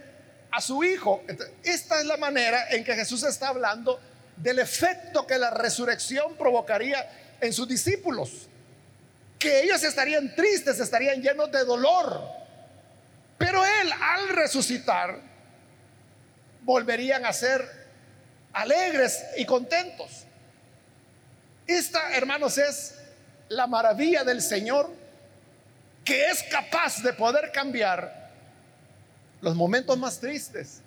a 0.51 0.61
su 0.61 0.83
hijo. 0.85 1.23
esta 1.63 2.01
es 2.01 2.07
la 2.07 2.17
manera 2.17 2.71
en 2.71 2.85
que 2.85 2.95
Jesús 2.95 3.23
está 3.23 3.49
hablando 3.49 4.01
del 4.37 4.59
efecto 4.59 5.27
que 5.27 5.39
la 5.39 5.51
resurrección 5.51 6.37
provocaría 6.37 7.37
en 7.41 7.53
sus 7.53 7.69
discípulos. 7.69 8.49
Que 9.39 9.63
ellos 9.63 9.83
estarían 9.83 10.35
tristes, 10.35 10.81
estarían 10.81 11.21
llenos 11.21 11.51
de 11.51 11.65
dolor. 11.65 12.23
Pero 13.39 13.65
Él 13.65 13.93
al 14.01 14.29
resucitar 14.31 15.21
volverían 16.63 17.25
a 17.27 17.33
ser 17.33 17.87
alegres 18.53 19.25
y 19.37 19.45
contentos. 19.45 20.25
Esta, 21.67 22.15
hermanos, 22.15 22.59
es 22.59 22.95
la 23.49 23.67
maravilla 23.67 24.25
del 24.25 24.41
Señor 24.41 24.91
que 26.05 26.31
es 26.31 26.43
capaz 26.45 27.03
de 27.03 27.13
poder 27.13 27.51
cambiar 27.53 28.26
los 29.41 29.55
momentos 29.55 29.99
más 29.99 30.19
tristes, 30.19 30.81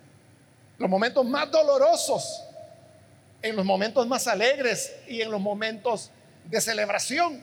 los 0.78 0.88
momentos 0.88 1.24
más 1.24 1.50
dolorosos, 1.50 2.42
en 3.42 3.56
los 3.56 3.64
momentos 3.64 4.06
más 4.06 4.26
alegres 4.26 4.94
y 5.06 5.22
en 5.22 5.30
los 5.30 5.40
momentos 5.40 6.10
de 6.44 6.60
celebración. 6.60 7.42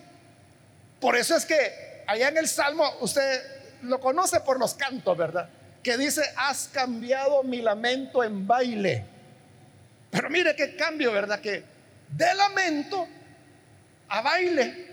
Por 1.00 1.16
eso 1.16 1.36
es 1.36 1.46
que 1.46 2.04
allá 2.08 2.30
en 2.30 2.38
el 2.38 2.48
Salmo, 2.48 2.84
usted 3.02 3.42
lo 3.84 4.00
conoce 4.00 4.40
por 4.42 4.60
los 4.60 4.74
cantos, 4.74 5.18
¿verdad? 5.18 5.50
Que 5.84 5.98
dice, 5.98 6.22
has 6.36 6.68
cambiado 6.68 7.44
mi 7.44 7.62
lamento 7.62 8.24
en 8.24 8.48
baile. 8.48 9.06
Pero 10.10 10.30
mire 10.30 10.56
qué 10.56 10.76
cambio, 10.76 11.12
¿verdad? 11.12 11.40
Que 11.40 11.64
de 12.10 12.36
lamento 12.36 13.08
a 14.10 14.22
baile. 14.22 14.88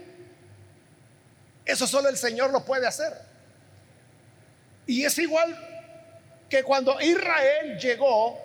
Eso 1.65 1.87
solo 1.87 2.09
el 2.09 2.17
Señor 2.17 2.51
lo 2.51 2.65
puede 2.65 2.87
hacer. 2.87 3.13
Y 4.87 5.05
es 5.05 5.19
igual 5.19 5.74
que 6.49 6.63
cuando 6.63 7.01
Israel 7.01 7.79
llegó 7.79 8.39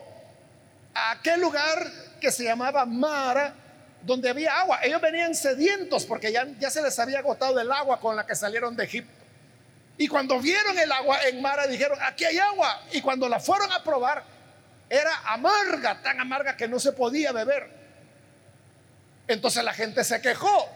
a 0.93 1.11
aquel 1.11 1.41
lugar 1.41 1.91
que 2.19 2.31
se 2.31 2.43
llamaba 2.43 2.85
Mara, 2.85 3.53
donde 4.01 4.29
había 4.29 4.59
agua. 4.59 4.79
Ellos 4.83 5.01
venían 5.01 5.35
sedientos 5.35 6.05
porque 6.05 6.31
ya, 6.31 6.69
se 6.69 6.81
les 6.81 6.97
había 6.99 7.19
agotado 7.19 7.59
el 7.59 7.71
agua 7.71 7.99
con 7.99 8.15
la 8.15 8.25
que 8.25 8.35
salieron 8.35 8.75
de 8.75 8.85
Egipto. 8.85 9.13
Y 9.97 10.07
cuando 10.07 10.39
vieron 10.39 10.77
el 10.79 10.91
agua 10.91 11.19
en 11.27 11.41
Mara 11.41 11.67
dijeron, 11.67 11.99
aquí 12.01 12.23
hay 12.23 12.37
agua. 12.37 12.83
Y 12.91 13.01
cuando 13.01 13.27
la 13.27 13.39
fueron 13.39 13.71
a 13.73 13.83
probar, 13.83 14.23
era 14.89 15.11
amarga, 15.25 16.01
tan 16.01 16.19
amarga 16.19 16.55
que 16.55 16.67
no 16.67 16.79
se 16.79 16.93
podía 16.93 17.31
beber. 17.31 17.69
Entonces 19.27 19.63
la 19.63 19.73
gente 19.73 20.03
se 20.03 20.21
quejó. 20.21 20.69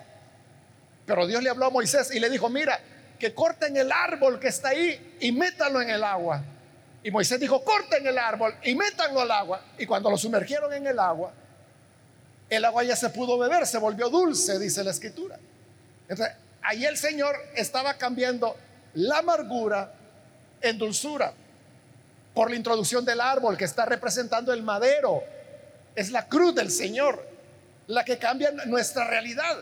Pero 1.05 1.25
Dios 1.25 1.41
le 1.41 1.49
habló 1.49 1.65
a 1.67 1.69
Moisés 1.69 2.13
y 2.13 2.19
le 2.19 2.29
dijo, 2.29 2.49
mira, 2.49 2.79
que 3.17 3.33
corten 3.33 3.77
el 3.77 3.91
árbol 3.91 4.39
que 4.39 4.49
está 4.49 4.69
ahí 4.69 5.17
y 5.21 5.31
métanlo 5.31 5.81
en 5.81 5.89
el 5.89 6.03
agua. 6.03 6.43
Y 7.03 7.11
Moisés 7.11 7.39
dijo, 7.39 7.63
corten 7.63 8.07
el 8.07 8.17
árbol 8.17 8.55
y 8.63 8.75
métanlo 8.75 9.21
al 9.21 9.31
agua. 9.31 9.61
Y 9.77 9.85
cuando 9.85 10.09
lo 10.09 10.17
sumergieron 10.17 10.71
en 10.73 10.87
el 10.87 10.97
agua, 10.97 11.33
el 12.49 12.63
agua 12.63 12.83
ya 12.83 12.95
se 12.95 13.09
pudo 13.09 13.37
beber, 13.37 13.67
se 13.67 13.77
volvió 13.77 14.09
dulce, 14.09 14.57
dice 14.57 14.83
la 14.83 14.91
escritura. 14.91 15.37
Entonces, 16.07 16.35
ahí 16.61 16.85
el 16.85 16.97
Señor 16.97 17.35
estaba 17.55 17.95
cambiando 17.95 18.55
la 18.93 19.19
amargura 19.19 19.93
en 20.61 20.77
dulzura 20.77 21.33
por 22.33 22.49
la 22.49 22.55
introducción 22.55 23.03
del 23.03 23.19
árbol 23.19 23.57
que 23.57 23.65
está 23.65 23.85
representando 23.85 24.53
el 24.53 24.63
madero. 24.63 25.23
Es 25.95 26.09
la 26.09 26.27
cruz 26.27 26.55
del 26.55 26.71
Señor 26.71 27.27
la 27.87 28.05
que 28.05 28.17
cambia 28.17 28.51
nuestra 28.65 29.05
realidad. 29.05 29.57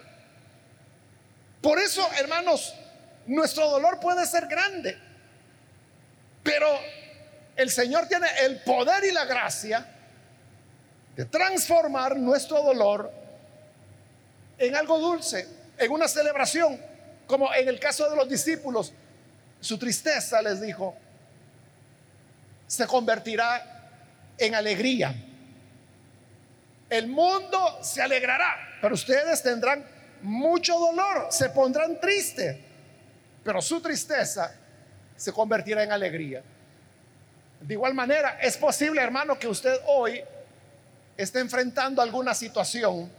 Por 1.62 1.80
eso, 1.80 2.08
hermanos, 2.19 2.73
nuestro 3.25 3.69
dolor 3.69 3.99
puede 3.99 4.25
ser 4.25 4.47
grande, 4.47 4.97
pero 6.43 6.67
el 7.55 7.69
Señor 7.69 8.07
tiene 8.07 8.27
el 8.43 8.61
poder 8.61 9.03
y 9.03 9.11
la 9.11 9.25
gracia 9.25 9.85
de 11.15 11.25
transformar 11.25 12.15
nuestro 12.15 12.61
dolor 12.63 13.11
en 14.57 14.75
algo 14.75 14.99
dulce, 14.99 15.47
en 15.77 15.91
una 15.91 16.07
celebración, 16.07 16.79
como 17.27 17.53
en 17.53 17.67
el 17.67 17.79
caso 17.79 18.09
de 18.09 18.15
los 18.15 18.29
discípulos, 18.29 18.93
su 19.59 19.77
tristeza, 19.77 20.41
les 20.41 20.61
dijo, 20.61 20.95
se 22.67 22.87
convertirá 22.87 23.89
en 24.37 24.55
alegría. 24.55 25.13
El 26.89 27.07
mundo 27.07 27.79
se 27.81 28.01
alegrará, 28.01 28.77
pero 28.81 28.95
ustedes 28.95 29.41
tendrán 29.41 29.85
mucho 30.21 30.77
dolor, 30.77 31.27
se 31.29 31.49
pondrán 31.49 31.99
tristes, 31.99 32.57
pero 33.43 33.61
su 33.61 33.81
tristeza 33.81 34.53
se 35.15 35.31
convertirá 35.31 35.83
en 35.83 35.91
alegría. 35.91 36.43
De 37.62 37.74
igual 37.76 37.93
manera, 37.93 38.39
es 38.41 38.58
posible, 38.58 39.02
hermano, 39.02 39.38
que 39.38 39.47
usted 39.47 39.80
hoy 39.88 40.21
esté 41.15 41.39
enfrentando 41.39 42.02
alguna 42.02 42.34
situación 42.34 43.12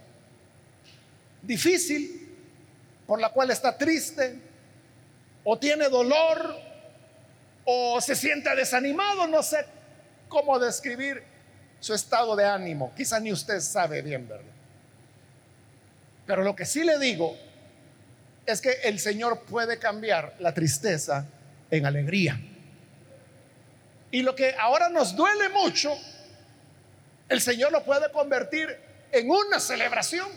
difícil 1.41 2.35
por 3.07 3.19
la 3.19 3.29
cual 3.29 3.51
está 3.51 3.77
triste 3.77 4.35
o 5.43 5.57
tiene 5.57 5.89
dolor 5.89 6.55
o 7.65 8.01
se 8.01 8.15
siente 8.15 8.53
desanimado, 8.55 9.27
no 9.27 9.41
sé 9.41 9.65
cómo 10.27 10.59
describir 10.59 11.23
su 11.79 11.93
estado 11.93 12.35
de 12.35 12.45
ánimo. 12.45 12.93
Quizá 12.95 13.19
ni 13.19 13.31
usted 13.31 13.59
sabe 13.61 14.01
bien, 14.01 14.27
¿verdad? 14.27 14.45
Pero 16.25 16.43
lo 16.43 16.55
que 16.55 16.65
sí 16.65 16.83
le 16.83 16.97
digo 16.99 17.37
es 18.45 18.61
que 18.61 18.71
el 18.83 18.99
Señor 18.99 19.41
puede 19.43 19.79
cambiar 19.79 20.35
la 20.39 20.53
tristeza 20.53 21.25
en 21.69 21.85
alegría. 21.85 22.39
Y 24.13 24.21
lo 24.21 24.35
que 24.35 24.55
ahora 24.59 24.89
nos 24.89 25.15
duele 25.15 25.49
mucho, 25.49 25.91
el 27.27 27.41
Señor 27.41 27.71
lo 27.71 27.83
puede 27.83 28.11
convertir 28.11 28.69
en 29.11 29.27
una 29.27 29.59
celebración. 29.59 30.29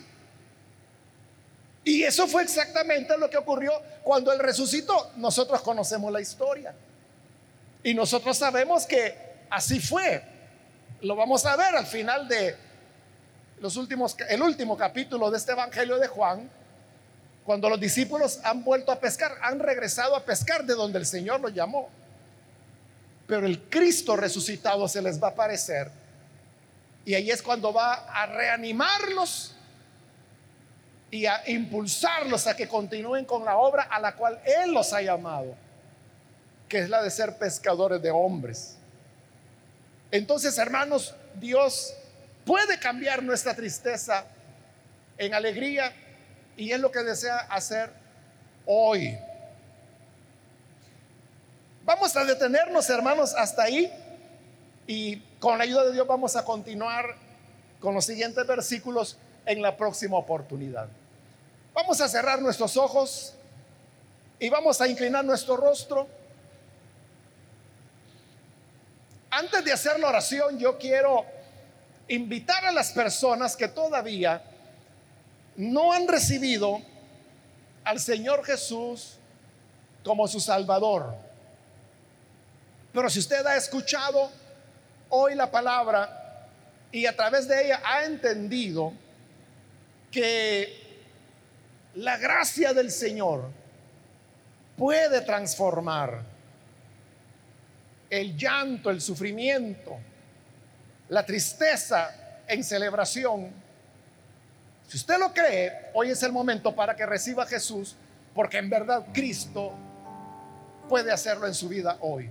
Y 1.85 2.03
eso 2.03 2.27
fue 2.27 2.43
exactamente 2.43 3.19
lo 3.19 3.29
que 3.29 3.37
ocurrió 3.37 3.71
cuando 4.03 4.33
Él 4.33 4.39
resucitó. 4.39 5.13
Nosotros 5.17 5.61
conocemos 5.61 6.11
la 6.11 6.23
historia. 6.23 6.75
Y 7.83 7.93
nosotros 7.93 8.39
sabemos 8.39 8.87
que 8.87 9.15
así 9.51 9.79
fue. 9.79 10.23
Lo 11.03 11.15
vamos 11.15 11.45
a 11.45 11.55
ver 11.55 11.77
al 11.77 11.87
final 11.87 12.27
de 12.29 12.57
los 13.61 13.77
últimos, 13.77 14.17
el 14.31 14.41
último 14.41 14.79
capítulo 14.79 15.31
de 15.31 15.37
este 15.37 15.53
Evangelio 15.53 15.99
de 15.99 16.09
Juan, 16.09 16.49
cuando 17.45 17.69
los 17.69 17.79
discípulos 17.79 18.41
han 18.43 18.65
vuelto 18.65 18.91
a 18.91 18.99
pescar, 18.99 19.37
han 19.43 19.59
regresado 19.59 20.17
a 20.17 20.25
pescar 20.25 20.65
de 20.65 20.73
donde 20.73 20.99
el 20.99 21.05
Señor 21.05 21.43
los 21.43 21.53
llamó. 21.53 21.91
Pero 23.27 23.47
el 23.47 23.63
Cristo 23.69 24.17
resucitado 24.17 24.87
se 24.89 25.03
les 25.03 25.23
va 25.23 25.29
a 25.29 25.31
aparecer. 25.33 25.91
Y 27.05 27.15
ahí 27.15 27.31
es 27.31 27.43
cuando 27.43 27.73
va 27.73 27.95
a 27.95 28.27
reanimarlos 28.27 29.55
y 31.11 31.27
a 31.27 31.43
impulsarlos 31.49 32.47
a 32.47 32.57
que 32.57 32.69
continúen 32.69 33.25
con 33.25 33.45
la 33.45 33.57
obra 33.57 33.85
a 33.85 34.01
la 34.01 34.15
cual 34.15 34.41
Él 34.45 34.73
los 34.73 34.93
ha 34.93 35.01
llamado, 35.01 35.55
que 36.69 36.81
es 36.81 36.89
la 36.89 37.03
de 37.03 37.11
ser 37.11 37.39
pescadores 37.39 38.03
de 38.03 38.11
hombres. 38.11 38.77
Entonces, 40.11 40.57
hermanos, 40.59 41.15
Dios 41.35 41.95
puede 42.45 42.79
cambiar 42.79 43.23
nuestra 43.23 43.55
tristeza 43.55 44.25
en 45.19 45.35
alegría 45.35 45.93
y 46.57 46.73
es 46.73 46.81
lo 46.81 46.91
que 46.91 47.03
desea 47.03 47.39
hacer 47.39 47.91
hoy. 48.67 49.19
Vamos 52.17 52.31
a 52.31 52.33
detenernos, 52.33 52.89
hermanos, 52.89 53.35
hasta 53.35 53.65
ahí 53.65 53.93
y 54.87 55.17
con 55.39 55.59
la 55.59 55.65
ayuda 55.65 55.85
de 55.85 55.93
Dios 55.93 56.07
vamos 56.07 56.35
a 56.35 56.47
continuar 56.47 57.15
con 57.79 57.95
los 57.95 58.07
siguientes 58.07 58.47
versículos 58.47 59.19
en 59.45 59.61
la 59.61 59.77
próxima 59.77 60.17
oportunidad. 60.17 60.89
Vamos 61.75 62.01
a 62.01 62.09
cerrar 62.09 62.41
nuestros 62.41 62.75
ojos 62.79 63.35
y 64.41 64.49
vamos 64.49 64.81
a 64.81 64.89
inclinar 64.89 65.27
nuestro 65.27 65.59
rostro. 65.59 66.09
Antes 69.29 69.63
de 69.63 69.73
hacer 69.75 70.01
la 70.01 70.09
oración, 70.09 70.59
yo 70.59 70.79
quiero 70.79 71.27
invitar 72.09 72.65
a 72.65 72.73
las 72.73 72.93
personas 72.93 73.55
que 73.55 73.69
todavía 73.69 74.43
no 75.57 75.93
han 75.93 76.09
recibido 76.09 76.81
al 77.85 78.01
Señor 78.01 78.43
Jesús 78.43 79.19
como 80.03 80.27
su 80.27 80.41
Salvador. 80.41 81.26
Pero 82.97 83.11
si 83.11 83.19
usted 83.19 83.45
ha 83.45 83.57
escuchado 83.57 84.31
hoy 85.11 85.35
la 85.35 85.51
palabra 85.51 86.49
y 86.91 87.05
a 87.05 87.15
través 87.15 87.47
de 87.47 87.67
ella 87.67 87.83
ha 87.85 88.05
entendido 88.05 88.91
que 90.11 90.97
la 91.97 92.17
gracia 92.17 92.73
del 92.73 92.91
Señor 92.91 93.51
puede 94.79 95.21
transformar 95.21 96.23
el 98.09 98.35
llanto, 98.35 98.89
el 98.89 99.03
sufrimiento, 99.03 99.99
la 101.11 101.27
tristeza 101.27 102.43
en 102.49 102.65
celebración. 102.65 103.51
Si 104.89 104.97
usted 104.97 105.19
lo 105.19 105.35
cree, 105.35 105.91
hoy 105.93 106.13
es 106.13 106.23
el 106.23 106.33
momento 106.33 106.75
para 106.75 106.97
que 106.97 107.05
reciba 107.05 107.43
a 107.43 107.47
Jesús, 107.47 107.95
porque 108.35 108.57
en 108.57 108.71
verdad 108.71 109.05
Cristo 109.13 109.75
puede 110.89 111.13
hacerlo 111.13 111.47
en 111.47 111.53
su 111.53 111.69
vida 111.69 111.99
hoy. 112.01 112.31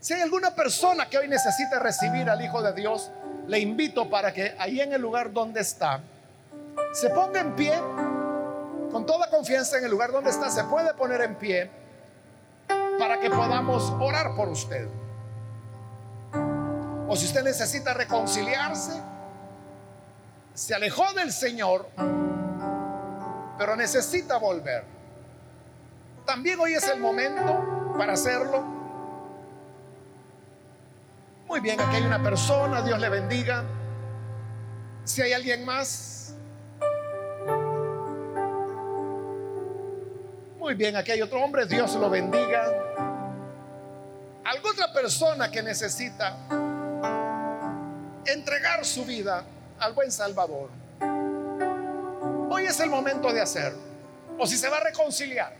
Si 0.00 0.14
hay 0.14 0.20
alguna 0.20 0.54
persona 0.54 1.08
que 1.08 1.18
hoy 1.18 1.28
necesita 1.28 1.80
recibir 1.80 2.30
al 2.30 2.40
Hijo 2.40 2.62
de 2.62 2.72
Dios, 2.72 3.10
le 3.48 3.58
invito 3.58 4.08
para 4.08 4.32
que 4.32 4.54
ahí 4.58 4.80
en 4.80 4.92
el 4.92 5.00
lugar 5.00 5.32
donde 5.32 5.60
está, 5.60 6.00
se 6.92 7.10
ponga 7.10 7.40
en 7.40 7.56
pie, 7.56 7.74
con 8.92 9.04
toda 9.04 9.28
confianza 9.28 9.78
en 9.78 9.84
el 9.84 9.90
lugar 9.90 10.12
donde 10.12 10.30
está, 10.30 10.50
se 10.50 10.62
puede 10.64 10.94
poner 10.94 11.22
en 11.22 11.34
pie 11.34 11.70
para 12.98 13.18
que 13.18 13.28
podamos 13.28 13.92
orar 14.00 14.36
por 14.36 14.48
usted. 14.48 14.88
O 17.08 17.16
si 17.16 17.26
usted 17.26 17.42
necesita 17.42 17.92
reconciliarse, 17.92 19.00
se 20.54 20.74
alejó 20.74 21.12
del 21.14 21.32
Señor, 21.32 21.88
pero 23.58 23.74
necesita 23.76 24.36
volver. 24.36 24.84
También 26.24 26.60
hoy 26.60 26.74
es 26.74 26.86
el 26.88 27.00
momento 27.00 27.94
para 27.96 28.12
hacerlo. 28.12 28.77
Muy 31.48 31.60
bien, 31.60 31.80
aquí 31.80 31.96
hay 31.96 32.04
una 32.04 32.22
persona, 32.22 32.82
Dios 32.82 33.00
le 33.00 33.08
bendiga. 33.08 33.64
Si 35.04 35.22
hay 35.22 35.32
alguien 35.32 35.64
más. 35.64 36.34
Muy 40.58 40.74
bien, 40.74 40.96
aquí 40.96 41.12
hay 41.12 41.22
otro 41.22 41.42
hombre, 41.42 41.66
Dios 41.66 41.94
lo 41.94 42.10
bendiga. 42.10 42.64
¿Alguna 44.44 44.72
otra 44.72 44.92
persona 44.92 45.50
que 45.50 45.62
necesita 45.62 46.36
entregar 48.26 48.84
su 48.84 49.04
vida 49.04 49.44
al 49.78 49.92
buen 49.94 50.12
Salvador. 50.12 50.70
Hoy 52.50 52.64
es 52.64 52.78
el 52.80 52.90
momento 52.90 53.32
de 53.32 53.40
hacerlo. 53.40 53.80
O 54.38 54.46
si 54.46 54.56
se 54.56 54.68
va 54.68 54.76
a 54.76 54.84
reconciliar, 54.84 55.54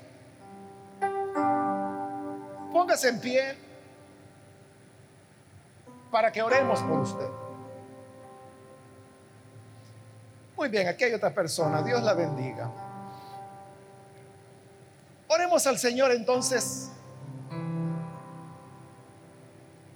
póngase 2.73 3.09
en 3.09 3.21
pie 3.21 3.68
para 6.11 6.33
que 6.33 6.43
oremos 6.43 6.81
por 6.81 7.01
usted. 7.01 7.29
Muy 10.57 10.69
bien, 10.69 10.89
aquí 10.89 11.05
hay 11.05 11.15
otra 11.15 11.33
persona. 11.33 11.83
Dios 11.83 12.03
la 12.03 12.15
bendiga. 12.15 12.71
Oremos 15.29 15.67
al 15.67 15.79
Señor 15.79 16.11
entonces. 16.11 16.91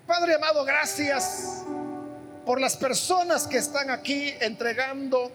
Padre 0.06 0.34
amado, 0.34 0.64
gracias 0.64 1.64
por 2.44 2.60
las 2.60 2.76
personas 2.76 3.46
que 3.46 3.56
están 3.56 3.90
aquí 3.90 4.34
entregando 4.40 5.32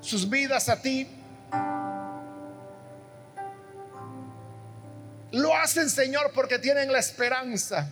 sus 0.00 0.28
vidas 0.28 0.68
a 0.68 0.80
ti. 0.80 1.08
Lo 5.32 5.54
hacen, 5.54 5.90
Señor, 5.90 6.32
porque 6.34 6.58
tienen 6.58 6.92
la 6.92 6.98
esperanza 6.98 7.88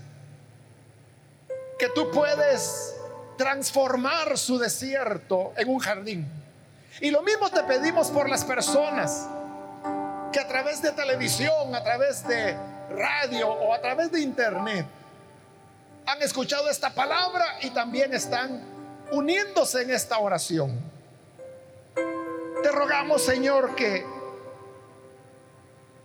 que 1.79 1.88
tú 1.91 2.11
puedes 2.11 2.95
transformar 3.37 4.37
su 4.37 4.59
desierto 4.59 5.53
en 5.57 5.69
un 5.69 5.79
jardín. 5.79 6.27
Y 7.01 7.11
lo 7.11 7.23
mismo 7.23 7.49
te 7.51 7.62
pedimos 7.62 8.09
por 8.09 8.29
las 8.29 8.45
personas 8.45 9.29
que 10.33 10.41
a 10.41 10.49
través 10.49 10.83
de 10.83 10.91
televisión, 10.93 11.75
a 11.75 11.83
través 11.83 12.27
de 12.27 12.57
radio 12.91 13.49
o 13.49 13.73
a 13.73 13.81
través 13.81 14.11
de 14.11 14.21
internet 14.21 14.87
han 16.07 16.23
escuchado 16.23 16.69
esta 16.71 16.91
palabra 16.91 17.59
y 17.62 17.71
también 17.71 18.14
están 18.14 18.62
uniéndose 19.12 19.83
en 19.83 19.91
esta 19.91 20.19
oración. 20.19 20.79
Te 22.62 22.73
rogamos, 22.73 23.23
Señor, 23.23 23.75
que 23.77 24.05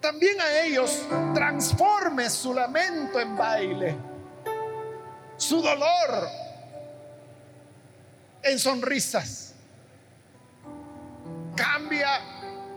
también 0.02 0.40
a 0.42 0.60
ellos 0.66 1.02
transformes 1.34 2.34
su 2.34 2.54
lamento 2.54 3.20
en 3.20 3.38
baile, 3.38 3.96
su 5.44 5.62
dolor 5.62 6.30
en 8.42 8.58
sonrisas. 8.58 9.54
Cambia 11.56 12.20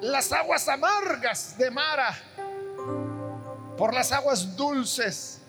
las 0.00 0.32
aguas 0.32 0.68
amargas 0.68 1.56
de 1.56 1.70
Mara 1.70 2.14
por 3.76 3.94
las 3.94 4.12
aguas 4.12 4.56
dulces 4.56 5.40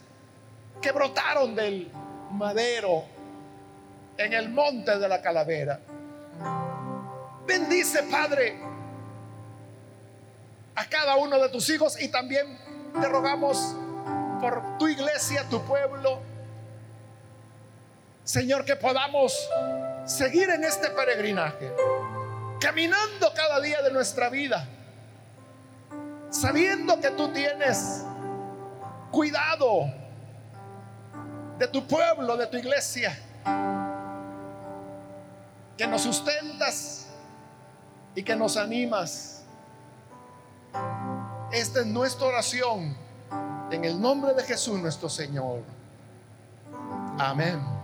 que 0.82 0.92
brotaron 0.92 1.56
del 1.56 1.92
madero 2.32 3.04
en 4.18 4.34
el 4.34 4.50
monte 4.50 4.98
de 4.98 5.08
la 5.08 5.22
calavera. 5.22 5.80
Bendice, 7.46 8.04
Padre, 8.04 8.60
a 10.76 10.86
cada 10.86 11.16
uno 11.16 11.40
de 11.40 11.50
tus 11.50 11.70
hijos 11.70 12.00
y 12.00 12.10
también 12.10 12.60
te 13.00 13.08
rogamos 13.08 13.76
por 14.40 14.78
tu 14.78 14.88
iglesia, 14.88 15.44
tu 15.50 15.62
pueblo. 15.64 16.37
Señor, 18.28 18.66
que 18.66 18.76
podamos 18.76 19.50
seguir 20.04 20.50
en 20.50 20.62
este 20.66 20.90
peregrinaje, 20.90 21.72
caminando 22.60 23.32
cada 23.34 23.62
día 23.62 23.82
de 23.82 23.90
nuestra 23.90 24.28
vida, 24.28 24.68
sabiendo 26.30 27.00
que 27.00 27.10
tú 27.12 27.32
tienes 27.32 28.04
cuidado 29.12 29.90
de 31.58 31.70
tu 31.70 31.88
pueblo, 31.88 32.36
de 32.36 32.48
tu 32.48 32.58
iglesia, 32.58 33.18
que 35.78 35.88
nos 35.88 36.02
sustentas 36.02 37.08
y 38.13 38.24
que 38.24 38.36
nos 38.36 38.58
animas. 38.58 39.46
Esta 41.54 41.80
es 41.80 41.86
nuestra 41.86 42.28
oración 42.28 42.94
en 43.72 43.86
el 43.86 44.02
nombre 44.02 44.34
de 44.34 44.44
Jesús 44.44 44.78
nuestro 44.82 45.08
Señor. 45.08 45.62
Amén. 47.18 47.77